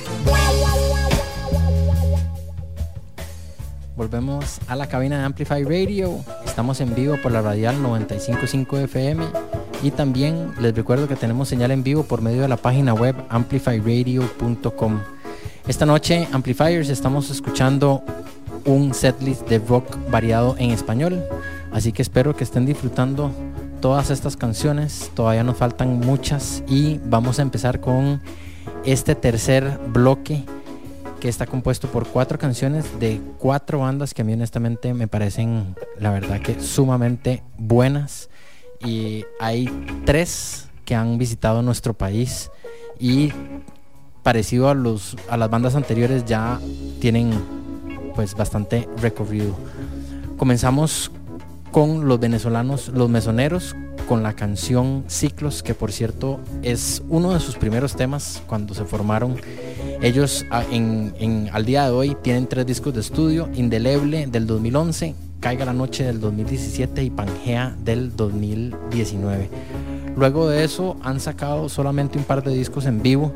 A 4.71 4.77
la 4.77 4.87
cabina 4.87 5.18
de 5.18 5.25
Amplify 5.25 5.64
Radio. 5.64 6.21
Estamos 6.47 6.81
en 6.81 6.95
vivo 6.95 7.16
por 7.21 7.33
la 7.33 7.43
radial 7.43 7.83
955 7.83 8.79
FM 8.79 9.25
y 9.83 9.91
también 9.91 10.53
les 10.61 10.77
recuerdo 10.77 11.09
que 11.09 11.16
tenemos 11.16 11.49
señal 11.49 11.73
en 11.73 11.83
vivo 11.83 12.05
por 12.05 12.23
medio 12.23 12.43
de 12.43 12.47
la 12.47 12.57
página 12.57 12.95
web 12.95 13.16
amplifyradio.com. 13.31 15.01
Esta 15.66 15.87
noche, 15.87 16.29
Amplifiers, 16.31 16.89
estamos 16.89 17.31
escuchando 17.31 18.05
un 18.64 18.95
setlist 18.95 19.49
de 19.49 19.59
rock 19.59 19.99
variado 20.09 20.55
en 20.57 20.71
español, 20.71 21.21
así 21.73 21.91
que 21.91 22.03
espero 22.03 22.37
que 22.37 22.45
estén 22.45 22.64
disfrutando 22.64 23.33
todas 23.81 24.11
estas 24.11 24.37
canciones. 24.37 25.11
Todavía 25.14 25.43
nos 25.43 25.57
faltan 25.57 25.99
muchas 25.99 26.62
y 26.68 27.01
vamos 27.07 27.41
a 27.41 27.43
empezar 27.43 27.81
con 27.81 28.21
este 28.85 29.16
tercer 29.16 29.81
bloque 29.89 30.45
que 31.21 31.29
está 31.29 31.47
compuesto 31.47 31.89
por 31.89 32.07
cuatro 32.09 32.39
canciones 32.39 32.99
de 32.99 33.21
cuatro 33.39 33.81
bandas 33.81 34.14
que 34.14 34.23
a 34.23 34.25
mí 34.25 34.33
honestamente 34.33 34.95
me 34.95 35.07
parecen 35.07 35.77
la 35.99 36.11
verdad 36.11 36.41
que 36.41 36.61
sumamente 36.61 37.43
buenas 37.59 38.31
y 38.85 39.25
hay 39.39 39.68
tres 40.07 40.68
que 40.85 40.95
han 40.95 41.18
visitado 41.18 41.62
nuestro 41.62 41.95
país 41.95 42.51
y 42.99 43.33
parecido 44.23 44.68
a 44.68 44.75
los 44.75 45.16
a 45.29 45.37
las 45.37 45.51
bandas 45.51 45.75
anteriores 45.75 46.25
ya 46.25 46.59
tienen 47.01 47.31
pues 48.14 48.35
bastante 48.35 48.89
recorrido. 49.01 49.55
Comenzamos 50.37 51.11
con 51.71 52.09
los 52.09 52.18
venezolanos 52.18 52.89
Los 52.89 53.09
Mesoneros 53.09 53.77
con 54.11 54.25
la 54.25 54.33
canción 54.33 55.05
Ciclos, 55.07 55.63
que 55.63 55.73
por 55.73 55.93
cierto 55.93 56.41
es 56.65 57.01
uno 57.09 57.33
de 57.33 57.39
sus 57.39 57.55
primeros 57.55 57.95
temas 57.95 58.43
cuando 58.49 58.75
se 58.75 58.85
formaron. 58.85 59.37
Ellos 60.03 60.45
a- 60.51 60.65
en, 60.65 61.15
en- 61.21 61.49
al 61.53 61.65
día 61.65 61.85
de 61.85 61.93
hoy 61.93 62.17
tienen 62.21 62.49
tres 62.49 62.67
discos 62.67 62.93
de 62.93 63.03
estudio, 63.03 63.49
Indeleble 63.55 64.27
del 64.27 64.49
2011, 64.49 65.15
Caiga 65.39 65.65
la 65.65 65.73
Noche 65.75 66.03
del 66.03 66.19
2017 66.21 67.05
y 67.05 67.11
Pangea 67.11 67.77
del 67.85 68.17
2019. 68.17 69.49
Luego 70.17 70.49
de 70.49 70.65
eso 70.65 70.97
han 71.05 71.21
sacado 71.21 71.69
solamente 71.69 72.19
un 72.19 72.25
par 72.25 72.43
de 72.43 72.53
discos 72.53 72.87
en 72.87 73.01
vivo 73.03 73.33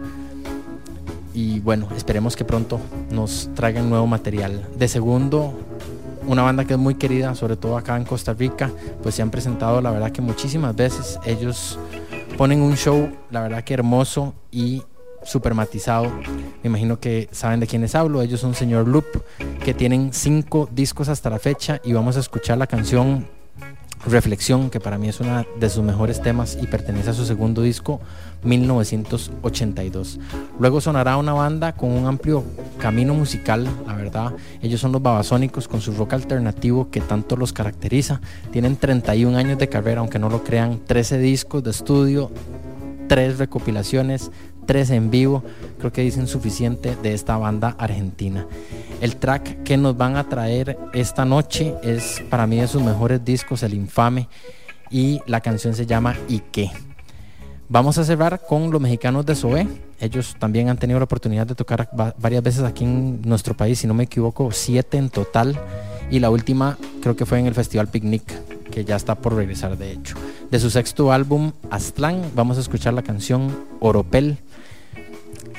y 1.35 1.61
bueno, 1.61 1.87
esperemos 1.97 2.35
que 2.35 2.45
pronto 2.45 2.81
nos 3.13 3.49
traigan 3.55 3.89
nuevo 3.89 4.09
material. 4.09 4.67
De 4.77 4.89
segundo, 4.89 5.55
una 6.27 6.43
banda 6.43 6.65
que 6.65 6.75
es 6.75 6.79
muy 6.79 6.95
querida, 6.95 7.35
sobre 7.35 7.57
todo 7.57 7.77
acá 7.77 7.97
en 7.97 8.05
Costa 8.05 8.33
Rica, 8.35 8.71
pues 9.03 9.15
se 9.15 9.23
han 9.23 9.31
presentado 9.31 9.81
la 9.81 9.91
verdad 9.91 10.13
que 10.13 10.23
muchísimas 10.23 10.75
veces. 10.75 11.19
Ellos 11.25 11.79
ponen 12.37 12.63
un 12.63 12.77
show, 12.77 13.11
la 13.31 13.43
verdad 13.43 13.65
que 13.65 13.75
hermoso 13.75 14.35
y 14.51 14.83
super 15.25 15.55
matizado. 15.55 16.11
Me 16.63 16.69
imagino 16.69 17.01
que 17.01 17.29
saben 17.33 17.61
de 17.61 17.67
quiénes 17.67 17.95
hablo. 17.95 18.23
Ellos 18.23 18.41
son 18.41 18.55
Señor 18.55 18.87
Loop, 18.87 19.07
que 19.65 19.75
tienen 19.75 20.13
cinco 20.13 20.69
discos 20.73 21.09
hasta 21.09 21.31
la 21.31 21.39
fecha 21.39 21.81
y 21.85 21.93
vamos 21.93 22.17
a 22.17 22.21
escuchar 22.21 22.59
la 22.59 22.67
canción 22.67 23.27
Reflexión, 24.07 24.69
que 24.69 24.81
para 24.81 24.99
mí 24.99 25.09
es 25.09 25.21
una 25.21 25.47
de 25.59 25.71
sus 25.71 25.83
mejores 25.83 26.21
temas 26.21 26.59
y 26.61 26.67
pertenece 26.67 27.11
a 27.11 27.15
su 27.15 27.25
segundo 27.25 27.63
disco, 27.63 28.01
1982. 28.43 30.21
Luego 30.59 30.81
sonará 30.81 31.17
una 31.17 31.33
banda 31.33 31.73
con 31.73 31.91
un 31.91 32.07
amplio 32.07 32.45
camino 32.79 33.15
musical, 33.15 33.67
la 33.87 33.95
verdad. 33.95 34.35
Ellos 34.61 34.81
son 34.81 34.93
los 34.93 35.03
Babasónicos 35.03 35.69
con 35.69 35.81
su 35.81 35.93
rock 35.95 36.13
alternativo 36.13 36.91
que 36.91 37.01
tanto 37.01 37.37
los 37.37 37.55
caracteriza. 37.55 38.21
Tienen 38.53 38.77
31 38.77 39.39
años 39.39 39.59
de 39.59 39.69
carrera, 39.71 40.01
aunque 40.01 40.19
no 40.19 40.29
lo 40.29 40.45
crean, 40.45 40.81
13 40.85 41.19
discos 41.19 41.63
de 41.65 41.71
estudio, 41.71 42.31
3 43.09 43.39
recopilaciones, 43.39 44.31
3 44.65 44.91
en 44.91 45.11
vivo. 45.11 45.43
Creo 45.79 45.93
que 45.93 46.03
dicen 46.03 46.27
suficiente 46.27 46.97
de 47.03 47.15
esta 47.15 47.37
banda 47.37 47.75
argentina. 47.79 48.47
El 49.01 49.17
track 49.17 49.63
que 49.65 49.77
nos 49.77 49.97
van 49.97 50.17
a 50.17 50.29
traer 50.29 50.79
esta 50.93 51.25
noche 51.25 51.75
es 51.83 52.23
para 52.31 52.47
mí 52.47 52.57
de 52.61 52.69
sus 52.69 52.83
mejores 52.83 53.25
discos, 53.25 53.63
El 53.63 53.75
Infame, 53.75 54.29
y 54.91 55.21
la 55.27 55.41
canción 55.41 55.75
se 55.75 55.87
llama 55.87 56.15
¿Y 56.29 56.41
qué? 56.41 56.71
Vamos 57.69 57.97
a 57.99 58.05
cerrar 58.05 58.43
con 58.47 58.71
los 58.71 58.81
mexicanos 58.81 59.25
de 59.25 59.35
Zoé. 59.35 59.67
Ellos 59.99 60.37
también 60.39 60.69
han 60.69 60.77
tenido 60.77 60.99
la 61.01 61.07
oportunidad 61.07 61.47
de 61.47 61.55
tocar 61.55 61.89
va- 61.99 62.15
varias 62.19 62.43
veces 62.43 62.63
aquí 62.63 62.85
en 62.85 63.23
nuestro 63.23 63.57
país, 63.57 63.79
si 63.79 63.87
no 63.87 63.95
me 63.95 64.05
equivoco, 64.05 64.51
siete 64.53 64.99
en 64.99 65.09
total. 65.09 65.59
Y 66.11 66.21
la 66.21 66.29
última 66.31 66.77
creo 67.01 67.17
que 67.17 67.25
fue 67.25 67.39
en 67.41 67.47
el 67.47 67.55
Festival 67.55 67.89
Picnic, 67.89 68.23
que 68.71 68.85
ya 68.85 68.97
está 68.97 69.15
por 69.15 69.35
regresar 69.35 69.79
de 69.79 69.93
hecho. 69.93 70.15
De 70.51 70.61
su 70.61 70.69
sexto 70.69 71.11
álbum, 71.11 71.53
Aztlán, 71.71 72.23
vamos 72.35 72.59
a 72.59 72.61
escuchar 72.61 72.93
la 72.93 73.03
canción 73.03 73.57
Oropel. 73.81 74.37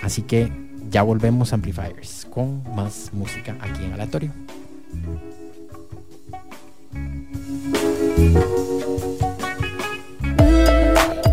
Así 0.01 0.21
que 0.21 0.51
ya 0.89 1.03
volvemos 1.03 1.51
a 1.51 1.55
Amplifiers 1.55 2.27
con 2.29 2.63
más 2.75 3.09
música 3.13 3.57
aquí 3.61 3.83
en 3.83 3.93
Aleatorio. 3.93 4.31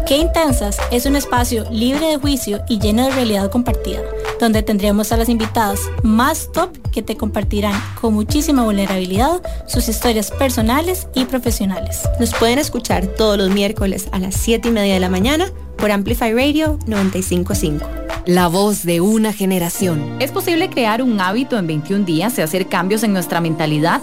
Qué 0.06 0.18
Intensas 0.18 0.76
es 0.90 1.06
un 1.06 1.16
espacio 1.16 1.64
libre 1.70 2.06
de 2.08 2.16
juicio 2.16 2.60
y 2.68 2.78
lleno 2.78 3.04
de 3.04 3.12
realidad 3.12 3.50
compartida, 3.50 4.00
donde 4.40 4.62
tendremos 4.62 5.10
a 5.12 5.16
las 5.16 5.28
invitadas 5.28 5.80
más 6.02 6.50
top 6.52 6.76
que 6.90 7.02
te 7.02 7.16
compartirán 7.16 7.80
con 8.00 8.12
muchísima 8.12 8.64
vulnerabilidad 8.64 9.40
sus 9.66 9.88
historias 9.88 10.30
personales 10.30 11.06
y 11.14 11.24
profesionales. 11.24 12.02
Nos 12.20 12.34
pueden 12.34 12.58
escuchar 12.58 13.06
todos 13.06 13.38
los 13.38 13.50
miércoles 13.50 14.08
a 14.12 14.18
las 14.18 14.34
7 14.34 14.68
y 14.68 14.72
media 14.72 14.94
de 14.94 15.00
la 15.00 15.08
mañana 15.08 15.50
por 15.82 15.90
Amplify 15.90 16.32
Radio 16.32 16.78
955. 16.86 17.84
La 18.26 18.46
voz 18.46 18.84
de 18.84 19.00
una 19.00 19.32
generación. 19.32 20.14
¿Es 20.20 20.30
posible 20.30 20.70
crear 20.70 21.02
un 21.02 21.20
hábito 21.20 21.58
en 21.58 21.66
21 21.66 22.04
días 22.04 22.38
y 22.38 22.40
hacer 22.40 22.68
cambios 22.68 23.02
en 23.02 23.12
nuestra 23.12 23.40
mentalidad? 23.40 24.00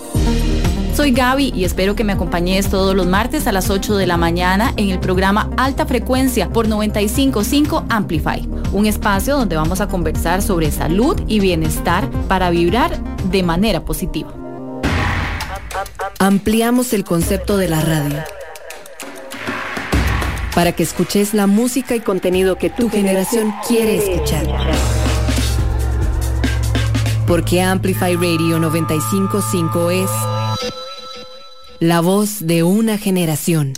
Soy 0.93 1.11
Gaby 1.11 1.53
y 1.55 1.63
espero 1.63 1.95
que 1.95 2.03
me 2.03 2.11
acompañes 2.11 2.69
todos 2.69 2.97
los 2.97 3.07
martes 3.07 3.47
a 3.47 3.53
las 3.53 3.69
8 3.69 3.95
de 3.95 4.07
la 4.07 4.17
mañana 4.17 4.73
en 4.75 4.89
el 4.89 4.99
programa 4.99 5.51
Alta 5.55 5.85
Frecuencia 5.85 6.49
por 6.49 6.67
955 6.67 7.85
Amplify, 7.87 8.45
un 8.73 8.85
espacio 8.85 9.37
donde 9.37 9.55
vamos 9.55 9.79
a 9.79 9.87
conversar 9.87 10.41
sobre 10.41 10.71
salud 10.71 11.17
y 11.27 11.39
bienestar 11.39 12.11
para 12.27 12.49
vibrar 12.49 13.01
de 13.31 13.41
manera 13.41 13.85
positiva. 13.85 14.33
Ampliamos 16.19 16.91
el 16.91 17.05
concepto 17.05 17.55
de 17.55 17.69
la 17.69 17.79
radio 17.79 18.17
para 20.55 20.71
que 20.71 20.83
escuches 20.83 21.33
la 21.33 21.47
música 21.47 21.95
y 21.95 21.99
contenido 21.99 22.57
que 22.57 22.69
tu 22.69 22.89
generación 22.89 23.53
quiere 23.67 23.97
escuchar. 23.97 24.45
Porque 27.27 27.61
Amplify 27.61 28.15
Radio 28.15 28.59
955 28.59 29.91
es 29.91 30.09
la 31.79 32.01
voz 32.01 32.45
de 32.45 32.63
una 32.63 32.97
generación. 32.97 33.73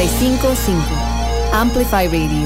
955 0.00 1.52
Amplify 1.52 2.06
Radio. 2.06 2.39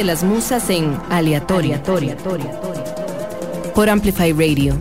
De 0.00 0.04
las 0.04 0.24
musas 0.24 0.70
en 0.70 0.98
aleatoria. 1.10 1.82
Por 3.74 3.90
Amplify 3.90 4.32
Radio. 4.32 4.74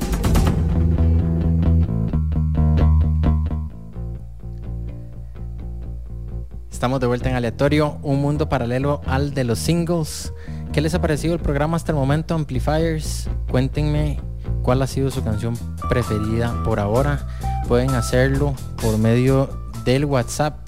Estamos 6.71 7.01
de 7.01 7.07
vuelta 7.07 7.29
en 7.29 7.35
aleatorio, 7.35 7.97
un 8.01 8.21
mundo 8.21 8.47
paralelo 8.47 9.01
al 9.07 9.33
de 9.33 9.43
los 9.43 9.59
singles. 9.59 10.31
¿Qué 10.71 10.79
les 10.79 10.93
ha 10.93 11.01
parecido 11.01 11.33
el 11.33 11.41
programa 11.41 11.75
hasta 11.75 11.91
el 11.91 11.97
momento, 11.97 12.33
Amplifiers? 12.33 13.29
Cuéntenme 13.51 14.21
cuál 14.63 14.81
ha 14.81 14.87
sido 14.87 15.11
su 15.11 15.21
canción 15.21 15.57
preferida 15.89 16.63
por 16.63 16.79
ahora. 16.79 17.27
Pueden 17.67 17.89
hacerlo 17.89 18.55
por 18.81 18.97
medio 18.97 19.49
del 19.83 20.05
WhatsApp 20.05 20.58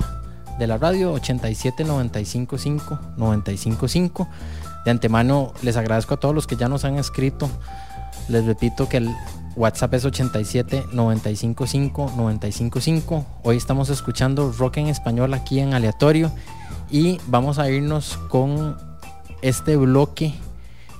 de 0.61 0.67
la 0.67 0.77
radio 0.77 1.13
87 1.13 1.83
955 1.83 2.99
955. 3.17 4.27
De 4.85 4.91
antemano 4.91 5.53
les 5.63 5.75
agradezco 5.75 6.13
a 6.13 6.17
todos 6.17 6.35
los 6.35 6.45
que 6.45 6.55
ya 6.55 6.69
nos 6.69 6.85
han 6.85 6.97
escrito. 6.99 7.49
Les 8.29 8.45
repito 8.45 8.87
que 8.87 8.97
el 8.97 9.09
WhatsApp 9.55 9.95
es 9.95 10.05
87 10.05 10.85
955 10.93 12.13
955. 12.15 13.25
Hoy 13.41 13.57
estamos 13.57 13.89
escuchando 13.89 14.51
rock 14.51 14.77
en 14.77 14.87
español 14.87 15.33
aquí 15.33 15.59
en 15.59 15.73
aleatorio 15.73 16.31
y 16.91 17.19
vamos 17.25 17.57
a 17.57 17.67
irnos 17.67 18.19
con 18.29 18.77
este 19.41 19.77
bloque 19.77 20.35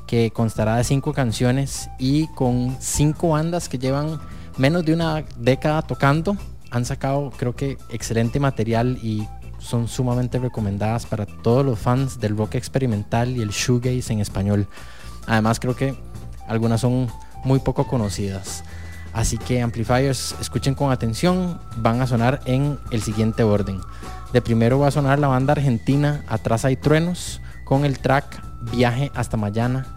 que 0.07 0.31
constará 0.31 0.77
de 0.77 0.83
cinco 0.83 1.13
canciones 1.13 1.87
y 1.99 2.25
con 2.29 2.75
cinco 2.79 3.29
bandas 3.29 3.69
que 3.69 3.77
llevan 3.77 4.19
menos 4.57 4.83
de 4.85 4.95
una 4.95 5.23
década 5.37 5.83
tocando. 5.83 6.35
Han 6.71 6.83
sacado 6.83 7.31
creo 7.37 7.55
que 7.55 7.77
excelente 7.91 8.39
material 8.39 8.97
y 9.03 9.27
son 9.61 9.87
sumamente 9.87 10.39
recomendadas 10.39 11.05
para 11.05 11.25
todos 11.25 11.65
los 11.65 11.79
fans 11.79 12.19
del 12.19 12.35
rock 12.35 12.55
experimental 12.55 13.37
y 13.37 13.41
el 13.41 13.49
shoegaze 13.49 14.11
en 14.11 14.19
español. 14.19 14.67
Además 15.27 15.59
creo 15.59 15.75
que 15.75 15.95
algunas 16.47 16.81
son 16.81 17.07
muy 17.45 17.59
poco 17.59 17.87
conocidas. 17.87 18.63
Así 19.13 19.37
que 19.37 19.61
amplifiers, 19.61 20.35
escuchen 20.39 20.73
con 20.73 20.91
atención, 20.91 21.59
van 21.77 22.01
a 22.01 22.07
sonar 22.07 22.41
en 22.45 22.79
el 22.91 23.01
siguiente 23.01 23.43
orden. 23.43 23.79
De 24.33 24.41
primero 24.41 24.79
va 24.79 24.87
a 24.87 24.91
sonar 24.91 25.19
la 25.19 25.27
banda 25.27 25.51
argentina 25.51 26.23
Atrás 26.29 26.63
hay 26.63 26.77
truenos 26.77 27.41
con 27.65 27.83
el 27.83 27.99
track 27.99 28.41
Viaje 28.71 29.11
hasta 29.15 29.37
mañana 29.37 29.87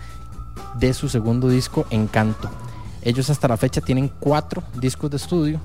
de 0.79 0.93
su 0.95 1.09
segundo 1.09 1.49
disco 1.49 1.87
Encanto. 1.91 2.51
Ellos 3.03 3.31
hasta 3.31 3.49
la 3.49 3.57
fecha 3.57 3.81
tienen 3.81 4.09
cuatro 4.09 4.63
discos 4.81 5.11
de 5.11 5.19
estudio. 5.19 5.61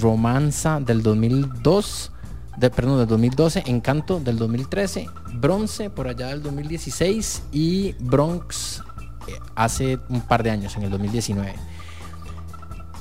Romanza 0.00 0.80
del 0.80 1.02
2002, 1.02 2.12
de, 2.56 2.70
perdón, 2.70 2.98
del 2.98 3.08
2012, 3.08 3.64
Encanto 3.66 4.20
del 4.20 4.38
2013, 4.38 5.08
Bronce 5.34 5.90
por 5.90 6.08
allá 6.08 6.28
del 6.28 6.42
2016 6.42 7.44
y 7.52 7.92
Bronx 8.00 8.82
eh, 9.26 9.32
hace 9.54 9.98
un 10.08 10.20
par 10.20 10.42
de 10.42 10.50
años, 10.50 10.76
en 10.76 10.84
el 10.84 10.90
2019. 10.90 11.54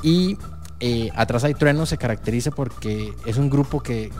Y 0.01 0.37
eh, 0.79 1.09
Atrás 1.15 1.43
hay 1.43 1.53
truenos 1.53 1.89
se 1.89 1.97
caracteriza 1.97 2.51
porque 2.51 3.13
es 3.25 3.37
un 3.37 3.49
grupo 3.49 3.81
que 3.81 4.11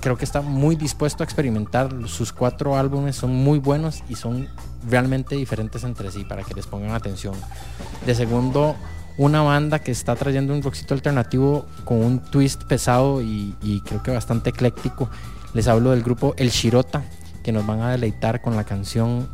creo 0.00 0.16
que 0.16 0.24
está 0.24 0.40
muy 0.40 0.76
dispuesto 0.76 1.22
a 1.22 1.24
experimentar. 1.24 1.92
Sus 2.06 2.32
cuatro 2.32 2.76
álbumes 2.76 3.16
son 3.16 3.34
muy 3.34 3.58
buenos 3.58 4.02
y 4.08 4.14
son 4.14 4.48
realmente 4.88 5.36
diferentes 5.36 5.84
entre 5.84 6.10
sí 6.10 6.24
para 6.24 6.42
que 6.42 6.54
les 6.54 6.66
pongan 6.66 6.92
atención. 6.92 7.34
De 8.06 8.14
segundo, 8.14 8.76
una 9.18 9.42
banda 9.42 9.80
que 9.80 9.90
está 9.90 10.14
trayendo 10.14 10.54
un 10.54 10.62
rockcito 10.62 10.94
alternativo 10.94 11.66
con 11.84 11.98
un 11.98 12.20
twist 12.20 12.62
pesado 12.64 13.20
y, 13.20 13.82
creo 13.84 14.02
que 14.02 14.12
bastante 14.12 14.50
ecléctico. 14.50 15.10
Les 15.54 15.66
hablo 15.66 15.90
del 15.90 16.02
grupo 16.02 16.34
El 16.38 16.50
Shirota, 16.50 17.02
que 17.42 17.50
nos 17.50 17.66
van 17.66 17.82
a 17.82 17.90
deleitar 17.90 18.40
con 18.40 18.56
la 18.56 18.64
canción 18.64 19.28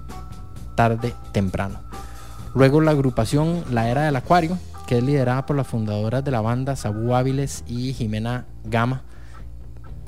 Tarde 0.75 1.15
Temprano. 1.33 1.81
Luego 2.55 2.81
la 2.81 2.93
agrupación 2.93 3.63
La 3.71 3.89
Era 3.91 4.03
del 4.03 4.17
Acuario, 4.17 4.59
que 4.87 4.99
es 4.99 5.05
liderada 5.05 5.45
por 5.45 5.57
las 5.57 5.67
fundadoras 5.67 6.25
de 6.25 6.31
la 6.31 6.41
banda 6.41 6.77
Sabu 6.77 7.15
Áviles 7.15 7.63
y 7.67 7.93
Jimena 7.93 8.47
Gama. 8.65 9.03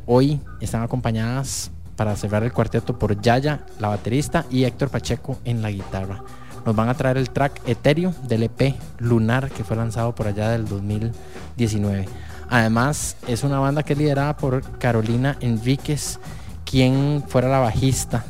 Hoy 0.06 0.40
están 0.60 0.82
acompañadas 0.82 1.70
para 1.96 2.16
cerrar 2.16 2.44
el 2.44 2.52
cuarteto 2.52 2.98
por 2.98 3.20
Yaya, 3.20 3.66
la 3.78 3.88
baterista, 3.88 4.46
y 4.50 4.64
Héctor 4.64 4.88
Pacheco 4.88 5.38
en 5.44 5.60
la 5.60 5.70
guitarra. 5.70 6.22
Nos 6.66 6.74
van 6.74 6.88
a 6.88 6.94
traer 6.94 7.16
el 7.16 7.30
track 7.30 7.60
Etéreo 7.68 8.12
del 8.26 8.42
EP 8.42 8.74
Lunar 8.98 9.50
que 9.50 9.62
fue 9.62 9.76
lanzado 9.76 10.16
por 10.16 10.26
allá 10.26 10.50
del 10.50 10.66
2019. 10.66 12.08
Además, 12.50 13.16
es 13.28 13.44
una 13.44 13.60
banda 13.60 13.84
que 13.84 13.92
es 13.92 13.98
liderada 14.00 14.36
por 14.36 14.62
Carolina 14.78 15.36
Enríquez, 15.40 16.18
quien 16.64 17.22
fuera 17.28 17.48
la 17.48 17.60
bajista 17.60 18.24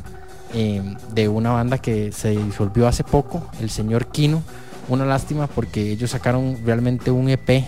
eh, 0.53 0.95
de 1.13 1.27
una 1.27 1.51
banda 1.51 1.79
que 1.79 2.11
se 2.11 2.29
disolvió 2.29 2.87
hace 2.87 3.03
poco, 3.03 3.49
el 3.59 3.71
señor 3.71 4.05
Kino. 4.07 4.43
Una 4.87 5.05
lástima 5.05 5.47
porque 5.47 5.91
ellos 5.91 6.11
sacaron 6.11 6.59
realmente 6.63 7.09
un 7.09 7.29
EP, 7.29 7.65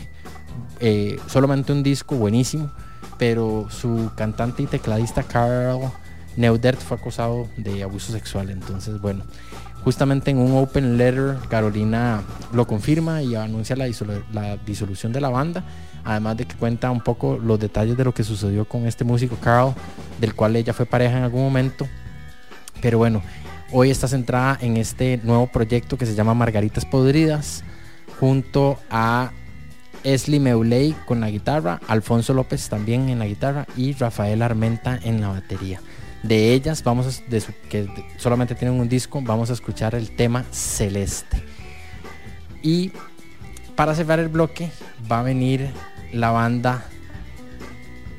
eh, 0.79 1.19
solamente 1.25 1.73
un 1.73 1.81
disco 1.81 2.15
buenísimo, 2.15 2.71
pero 3.17 3.67
su 3.71 4.11
cantante 4.15 4.61
y 4.61 4.67
tecladista 4.67 5.23
Carl 5.23 5.91
Neudert 6.37 6.79
fue 6.79 6.95
acusado 6.95 7.47
de 7.57 7.83
abuso 7.83 8.13
sexual. 8.13 8.49
Entonces, 8.49 9.01
bueno, 9.01 9.23
justamente 9.83 10.31
en 10.31 10.37
un 10.37 10.57
open 10.57 10.97
letter 10.97 11.37
Carolina 11.49 12.21
lo 12.53 12.67
confirma 12.67 13.21
y 13.21 13.35
anuncia 13.35 13.75
la, 13.75 13.85
disolu 13.85 14.23
la 14.33 14.57
disolución 14.57 15.11
de 15.13 15.21
la 15.21 15.29
banda. 15.29 15.63
Además 16.05 16.37
de 16.37 16.45
que 16.45 16.55
cuenta 16.55 16.91
un 16.91 17.01
poco 17.01 17.37
los 17.37 17.59
detalles 17.59 17.97
de 17.97 18.03
lo 18.03 18.13
que 18.13 18.23
sucedió 18.23 18.65
con 18.65 18.87
este 18.87 19.03
músico 19.03 19.35
Carl, 19.41 19.73
del 20.19 20.33
cual 20.33 20.55
ella 20.55 20.73
fue 20.73 20.85
pareja 20.85 21.17
en 21.17 21.23
algún 21.23 21.43
momento. 21.43 21.87
Pero 22.81 22.97
bueno, 22.97 23.21
hoy 23.71 23.91
está 23.91 24.07
centrada 24.07 24.57
en 24.61 24.77
este 24.77 25.19
nuevo 25.23 25.47
proyecto 25.47 25.97
que 25.97 26.05
se 26.05 26.15
llama 26.15 26.33
Margaritas 26.33 26.85
Podridas, 26.85 27.63
junto 28.19 28.79
a 28.89 29.31
Esli 30.03 30.39
Meuley 30.39 30.95
con 31.05 31.19
la 31.19 31.29
guitarra, 31.29 31.79
Alfonso 31.87 32.33
López 32.33 32.69
también 32.69 33.09
en 33.09 33.19
la 33.19 33.25
guitarra 33.25 33.67
y 33.75 33.93
Rafael 33.93 34.41
Armenta 34.41 34.97
en 35.03 35.21
la 35.21 35.29
batería. 35.29 35.81
De 36.23 36.53
ellas, 36.53 36.83
vamos 36.83 37.07
a, 37.07 37.69
que 37.69 37.87
solamente 38.17 38.55
tienen 38.55 38.79
un 38.79 38.89
disco, 38.89 39.21
vamos 39.21 39.49
a 39.49 39.53
escuchar 39.53 39.95
el 39.95 40.15
tema 40.15 40.43
Celeste. 40.51 41.41
Y 42.61 42.91
para 43.75 43.95
cerrar 43.95 44.19
el 44.19 44.27
bloque 44.27 44.69
va 45.09 45.21
a 45.21 45.23
venir 45.23 45.69
la 46.11 46.31
banda 46.31 46.85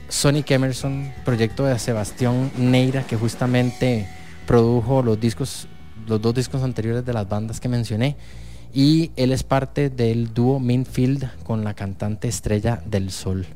Sonic 0.08 0.50
Emerson, 0.50 1.12
proyecto 1.24 1.64
de 1.64 1.78
Sebastián 1.78 2.50
Neira, 2.56 3.06
que 3.06 3.16
justamente 3.16 4.08
produjo 4.46 5.02
los 5.02 5.20
discos, 5.20 5.68
los 6.06 6.20
dos 6.20 6.34
discos 6.34 6.62
anteriores 6.62 7.04
de 7.04 7.12
las 7.12 7.28
bandas 7.28 7.60
que 7.60 7.68
mencioné. 7.68 8.16
Y 8.72 9.12
él 9.16 9.32
es 9.32 9.42
parte 9.42 9.90
del 9.90 10.32
dúo 10.32 10.58
Minfield 10.58 11.42
con 11.42 11.64
la 11.64 11.74
cantante 11.74 12.28
Estrella 12.28 12.82
del 12.86 13.10
Sol. 13.10 13.46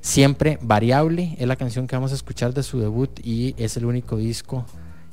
Siempre 0.00 0.58
variable 0.62 1.36
es 1.38 1.46
la 1.46 1.56
canción 1.56 1.86
que 1.86 1.96
vamos 1.96 2.12
a 2.12 2.14
escuchar 2.14 2.54
de 2.54 2.62
su 2.62 2.80
debut 2.80 3.20
y 3.22 3.54
es 3.58 3.76
el 3.76 3.84
único 3.84 4.16
disco 4.16 4.64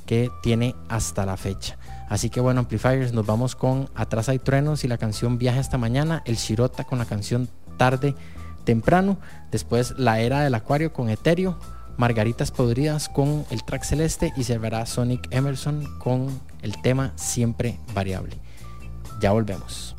que 0.06 0.30
tiene 0.42 0.74
hasta 0.88 1.26
la 1.26 1.36
fecha. 1.36 1.76
Así 2.08 2.30
que 2.30 2.40
bueno, 2.40 2.60
Amplifiers, 2.60 3.12
nos 3.12 3.26
vamos 3.26 3.54
con 3.54 3.90
Atrás 3.94 4.30
hay 4.30 4.38
truenos 4.38 4.84
y 4.84 4.88
la 4.88 4.96
canción 4.96 5.36
Viaje 5.36 5.60
esta 5.60 5.76
mañana, 5.76 6.22
El 6.24 6.36
Shirota 6.36 6.84
con 6.84 6.98
la 6.98 7.04
canción 7.04 7.48
Tarde 7.76 8.14
temprano, 8.64 9.18
después 9.50 9.94
La 9.98 10.20
Era 10.20 10.40
del 10.40 10.54
Acuario 10.54 10.92
con 10.92 11.10
Etéreo, 11.10 11.58
Margaritas 11.98 12.50
Podridas 12.50 13.08
con 13.08 13.44
el 13.50 13.64
track 13.64 13.82
celeste 13.82 14.32
y 14.36 14.44
cerrará 14.44 14.86
Sonic 14.86 15.26
Emerson 15.30 15.98
con 15.98 16.40
el 16.62 16.80
tema 16.80 17.12
Siempre 17.16 17.78
Variable. 17.94 18.36
Ya 19.20 19.32
volvemos. 19.32 19.97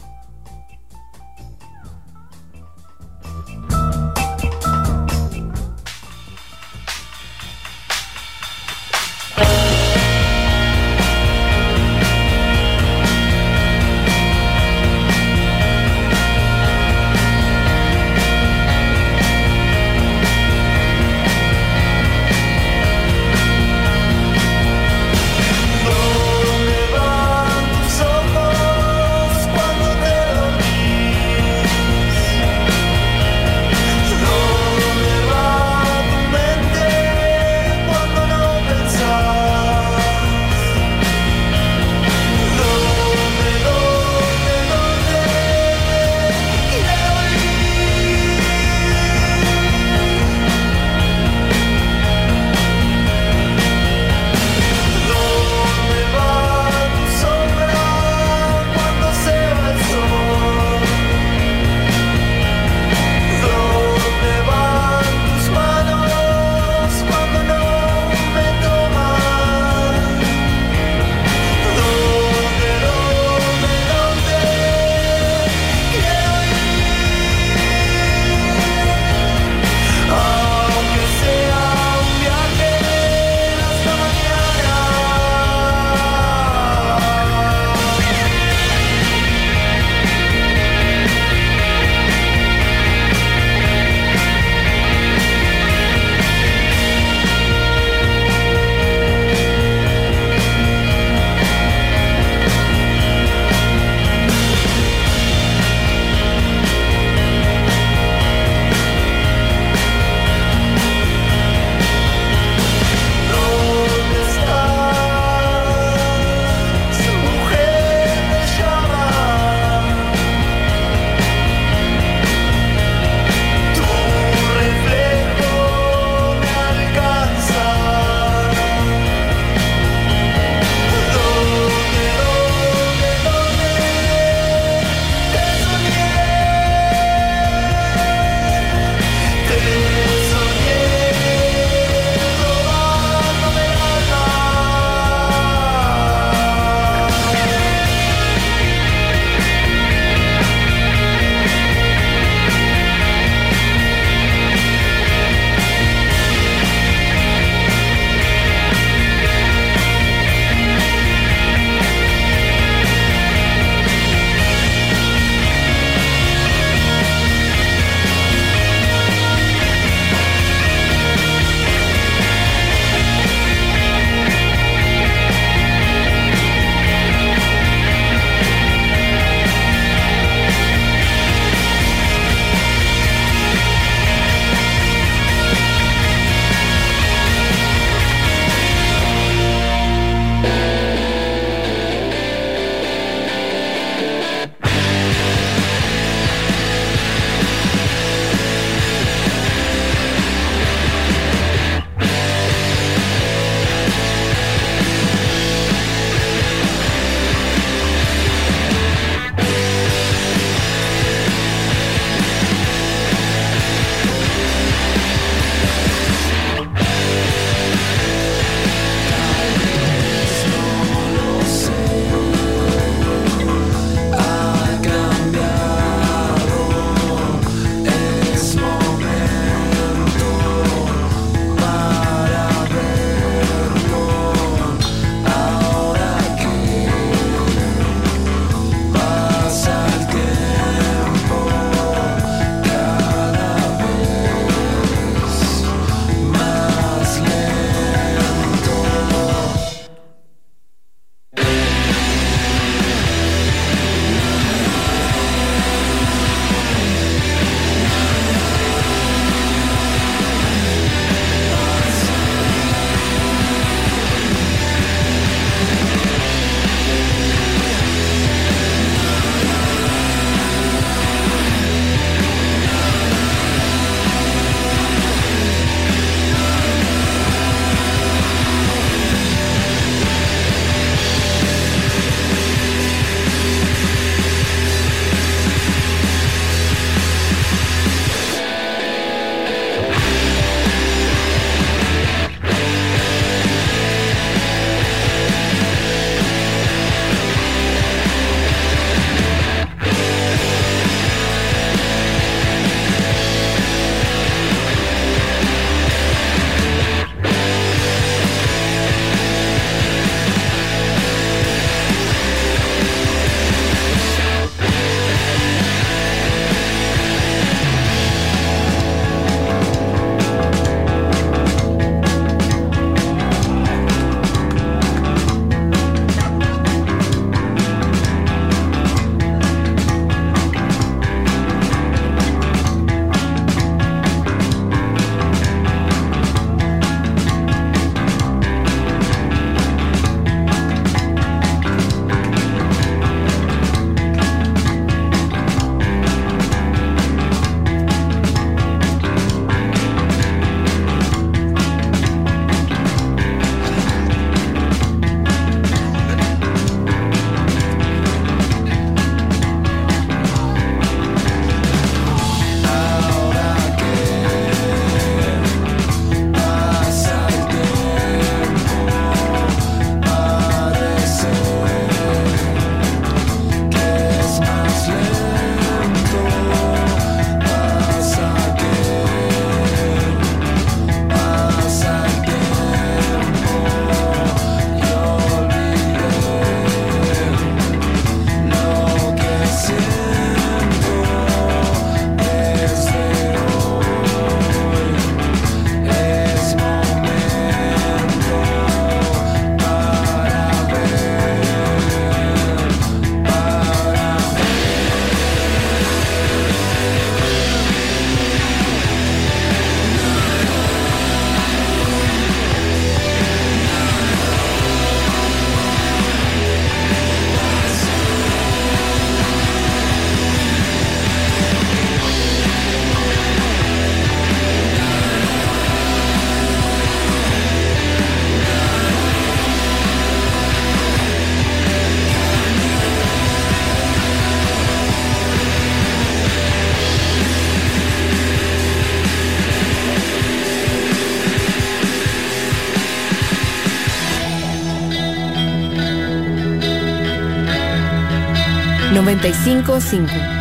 955. 449.21 450.38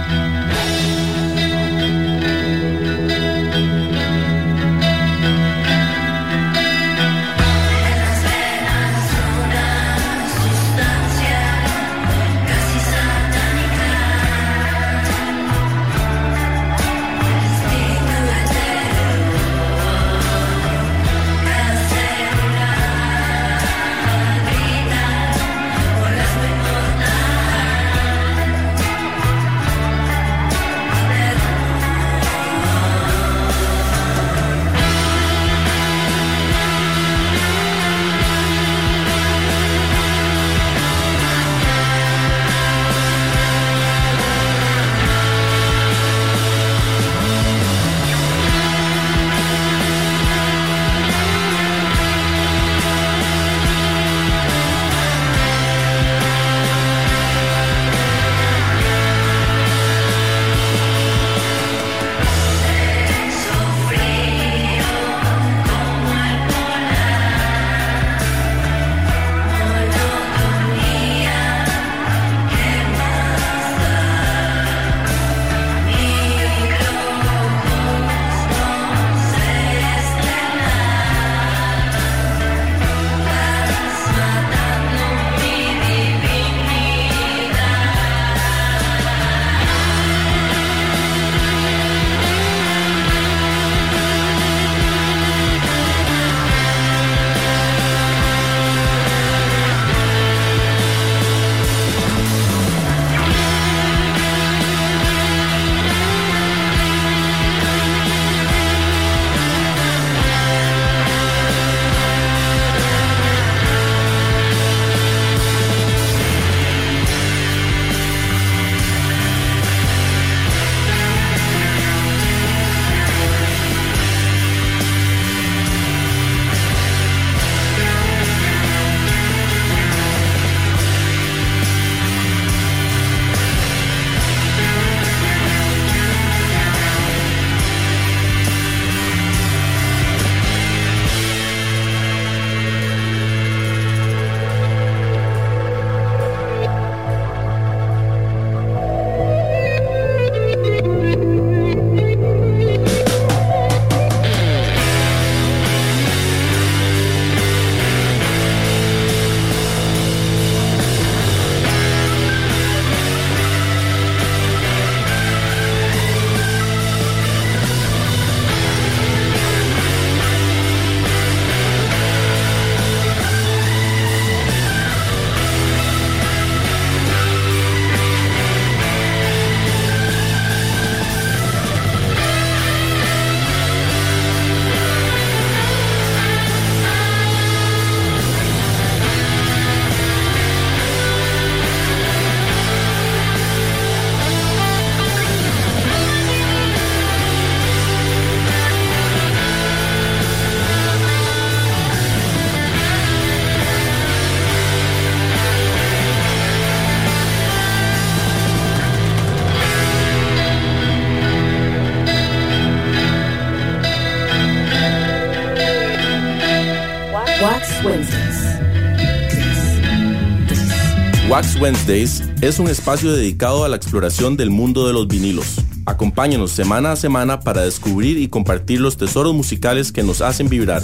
Wednesdays 221.60 222.22
es 222.40 222.58
un 222.58 222.68
espacio 222.68 223.12
dedicado 223.12 223.64
a 223.64 223.68
la 223.68 223.76
exploración 223.76 224.36
del 224.36 224.50
mundo 224.50 224.86
de 224.86 224.92
los 224.92 225.08
vinilos. 225.08 225.56
Acompáñanos 225.86 226.52
semana 226.52 226.92
a 226.92 226.96
semana 226.96 227.40
para 227.40 227.62
descubrir 227.62 228.18
y 228.18 228.28
compartir 228.28 228.80
los 228.80 228.96
tesoros 228.96 229.34
musicales 229.34 229.90
que 229.90 230.02
nos 230.02 230.20
hacen 230.20 230.48
vibrar. 230.48 230.82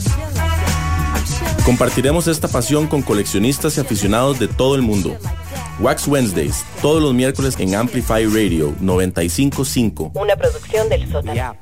Compartiremos 1.65 2.27
esta 2.27 2.49
pasión 2.49 2.89
con 2.89 3.03
coleccionistas 3.03 3.77
y 3.77 3.81
aficionados 3.81 4.39
de 4.39 4.49
todo 4.49 4.75
el 4.75 4.83
mundo. 4.83 5.17
Wax 5.81 6.09
Wednesdays, 6.09 6.65
todos 6.83 7.03
los 7.03 7.15
miércoles 7.15 7.57
en 7.59 7.75
Amplify 7.75 8.27
Radio 8.27 8.75
955. 8.81 10.13
Una 10.15 10.37
producción 10.37 10.89
del 10.89 11.11
sótano. 11.11 11.57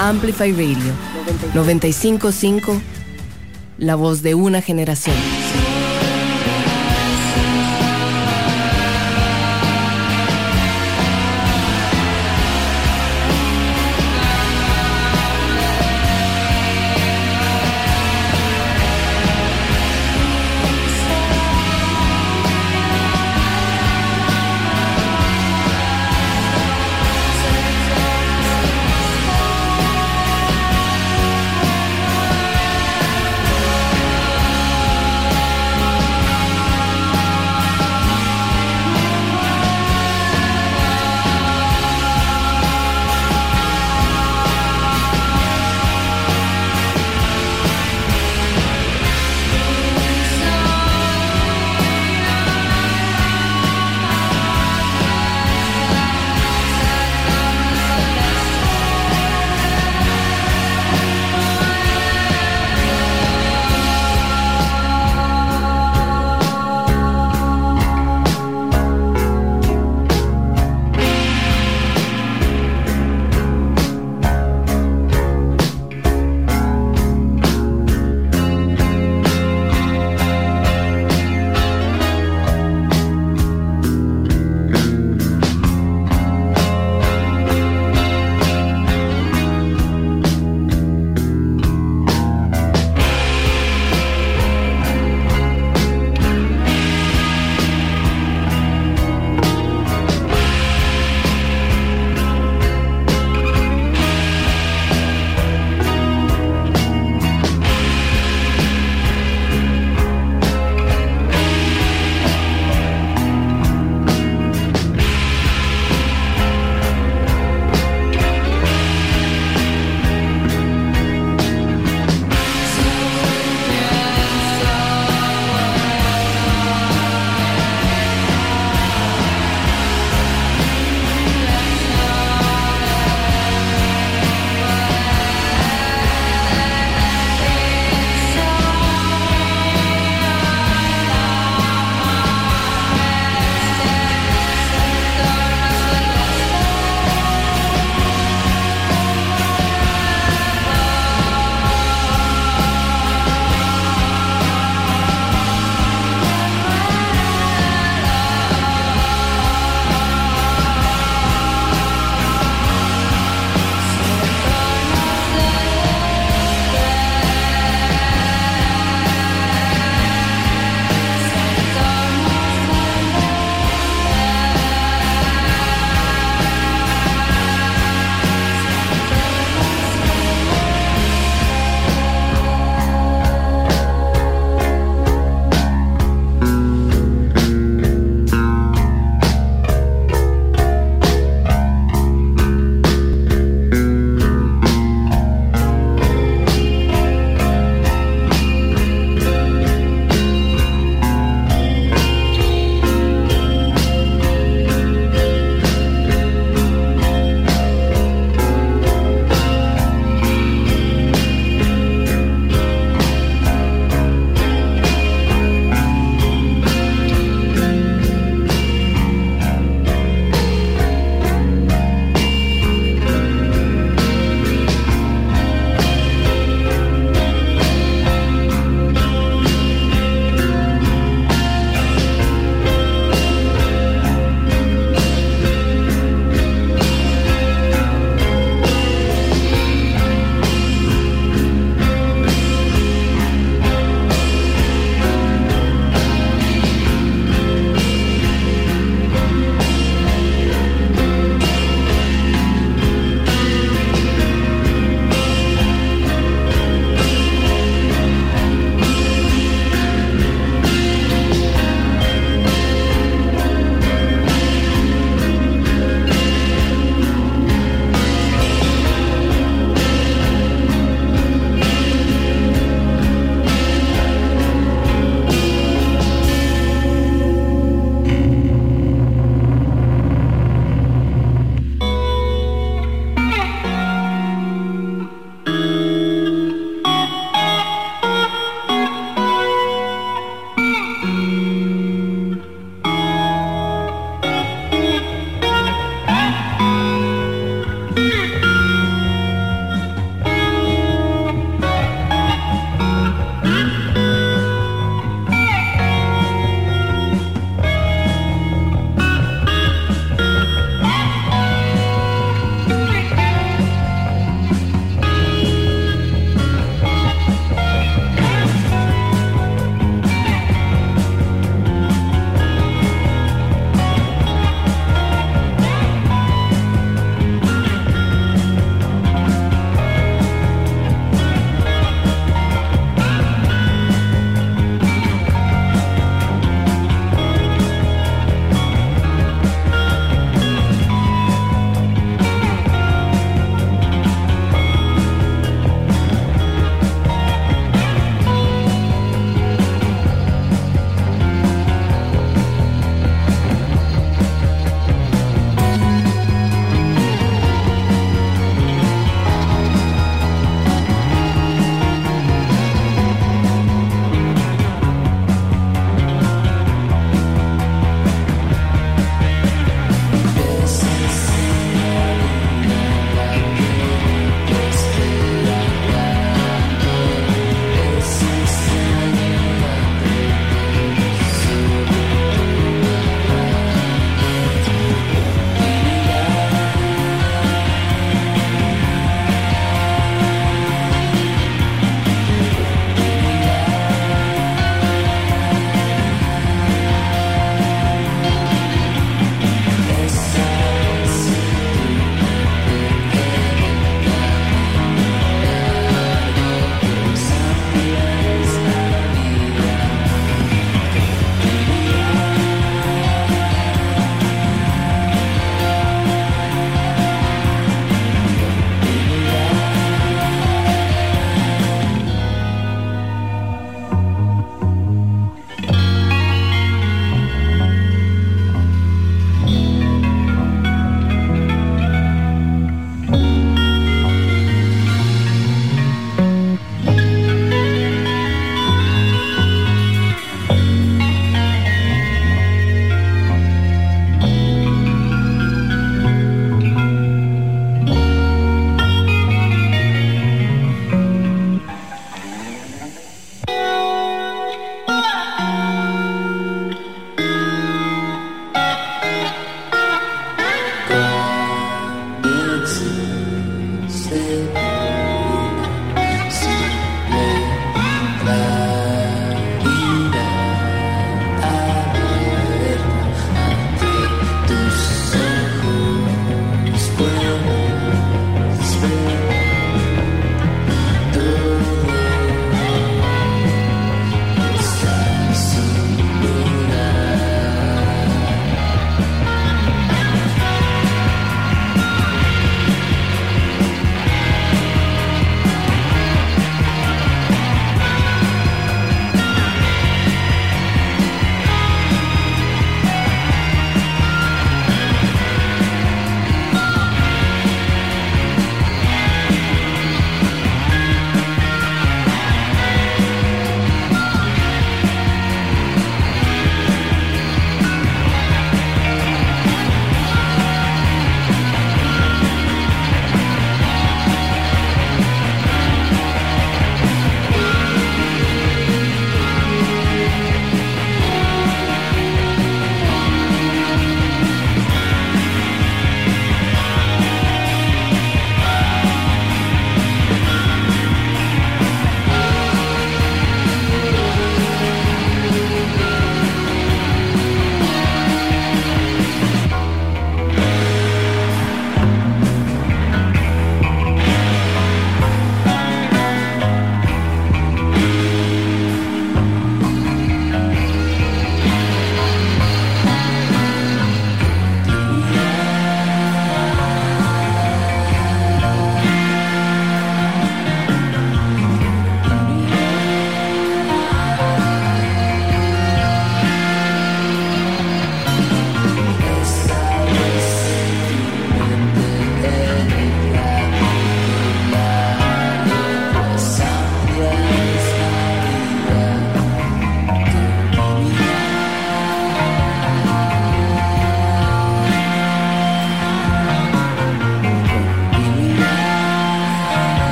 Amplify 0.00 0.52
Radio 0.52 0.92
955, 1.54 2.80
la 3.78 3.94
voz 3.96 4.22
de 4.22 4.34
una 4.34 4.62
generación. 4.62 5.16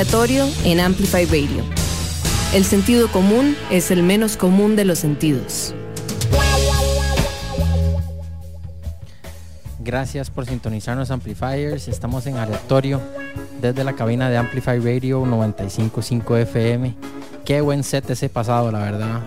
En 0.00 0.78
Amplify 0.78 1.24
Radio. 1.24 1.64
El 2.54 2.64
sentido 2.64 3.10
común 3.10 3.56
es 3.68 3.90
el 3.90 4.04
menos 4.04 4.36
común 4.36 4.76
de 4.76 4.84
los 4.84 5.00
sentidos. 5.00 5.74
Gracias 9.80 10.30
por 10.30 10.46
sintonizarnos 10.46 11.10
Amplifiers. 11.10 11.88
Estamos 11.88 12.28
en 12.28 12.36
aleatorio 12.36 13.00
desde 13.60 13.82
la 13.82 13.94
cabina 13.94 14.30
de 14.30 14.36
Amplify 14.36 14.78
Radio 14.78 15.26
955 15.26 16.36
FM. 16.36 16.94
Qué 17.44 17.60
buen 17.60 17.82
set 17.82 18.08
ese 18.08 18.28
pasado, 18.28 18.70
la 18.70 18.78
verdad. 18.78 19.20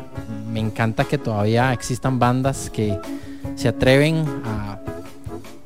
Me 0.53 0.61
encanta 0.61 1.03
que 1.03 1.17
todavía 1.17 1.73
existan 1.73 2.17
bandas 2.17 2.69
que 2.69 2.97
se 3.57 3.67
atreven 3.67 4.23
a 4.45 4.79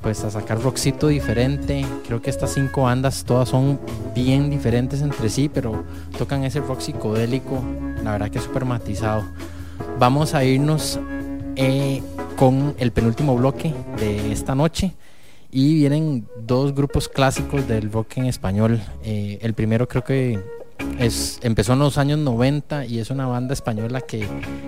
pues 0.06 0.23
a 0.23 0.30
sacar 0.30 0.61
rockcito 0.61 1.07
diferente. 1.07 1.84
Creo 2.06 2.22
que 2.22 2.30
estas 2.30 2.53
cinco 2.53 2.84
bandas 2.84 3.23
todas 3.23 3.49
son 3.49 3.80
bien 4.14 4.52
diferentes 4.52 5.02
entre 5.02 5.30
sí, 5.30 5.49
pero 5.52 5.84
tocan 6.15 6.44
ese 6.44 6.60
rock 6.60 6.82
psicodélico, 6.82 7.60
la 8.03 8.11
verdad 8.11 8.30
que 8.30 8.38
es 8.38 8.44
súper 8.44 8.65
matizado. 8.65 9.23
Vamos 9.98 10.36
a 10.36 10.44
irnos 10.44 10.99
eh, 11.56 12.03
con 12.36 12.76
el 12.77 12.91
penúltimo 12.91 13.36
bloque 13.36 13.73
de 13.98 14.32
esta 14.32 14.53
noche 14.53 14.94
y 15.49 15.73
vienen 15.73 16.27
dos 16.40 16.76
grupos 16.76 17.10
clásicos 17.10 17.68
del 17.68 17.91
rock 17.91 18.18
en 18.18 18.26
español. 18.27 18.80
Eh, 19.03 19.40
el 19.41 19.56
primero 19.56 19.88
creo 19.88 20.03
que 20.03 20.40
es, 20.99 21.40
empezó 21.41 21.73
en 21.73 21.80
los 21.80 21.98
años 21.98 22.19
90 22.19 22.86
y 22.86 22.99
es 22.99 23.10
una 23.10 23.26
banda 23.26 23.56
española 23.56 24.02
que 24.02 24.27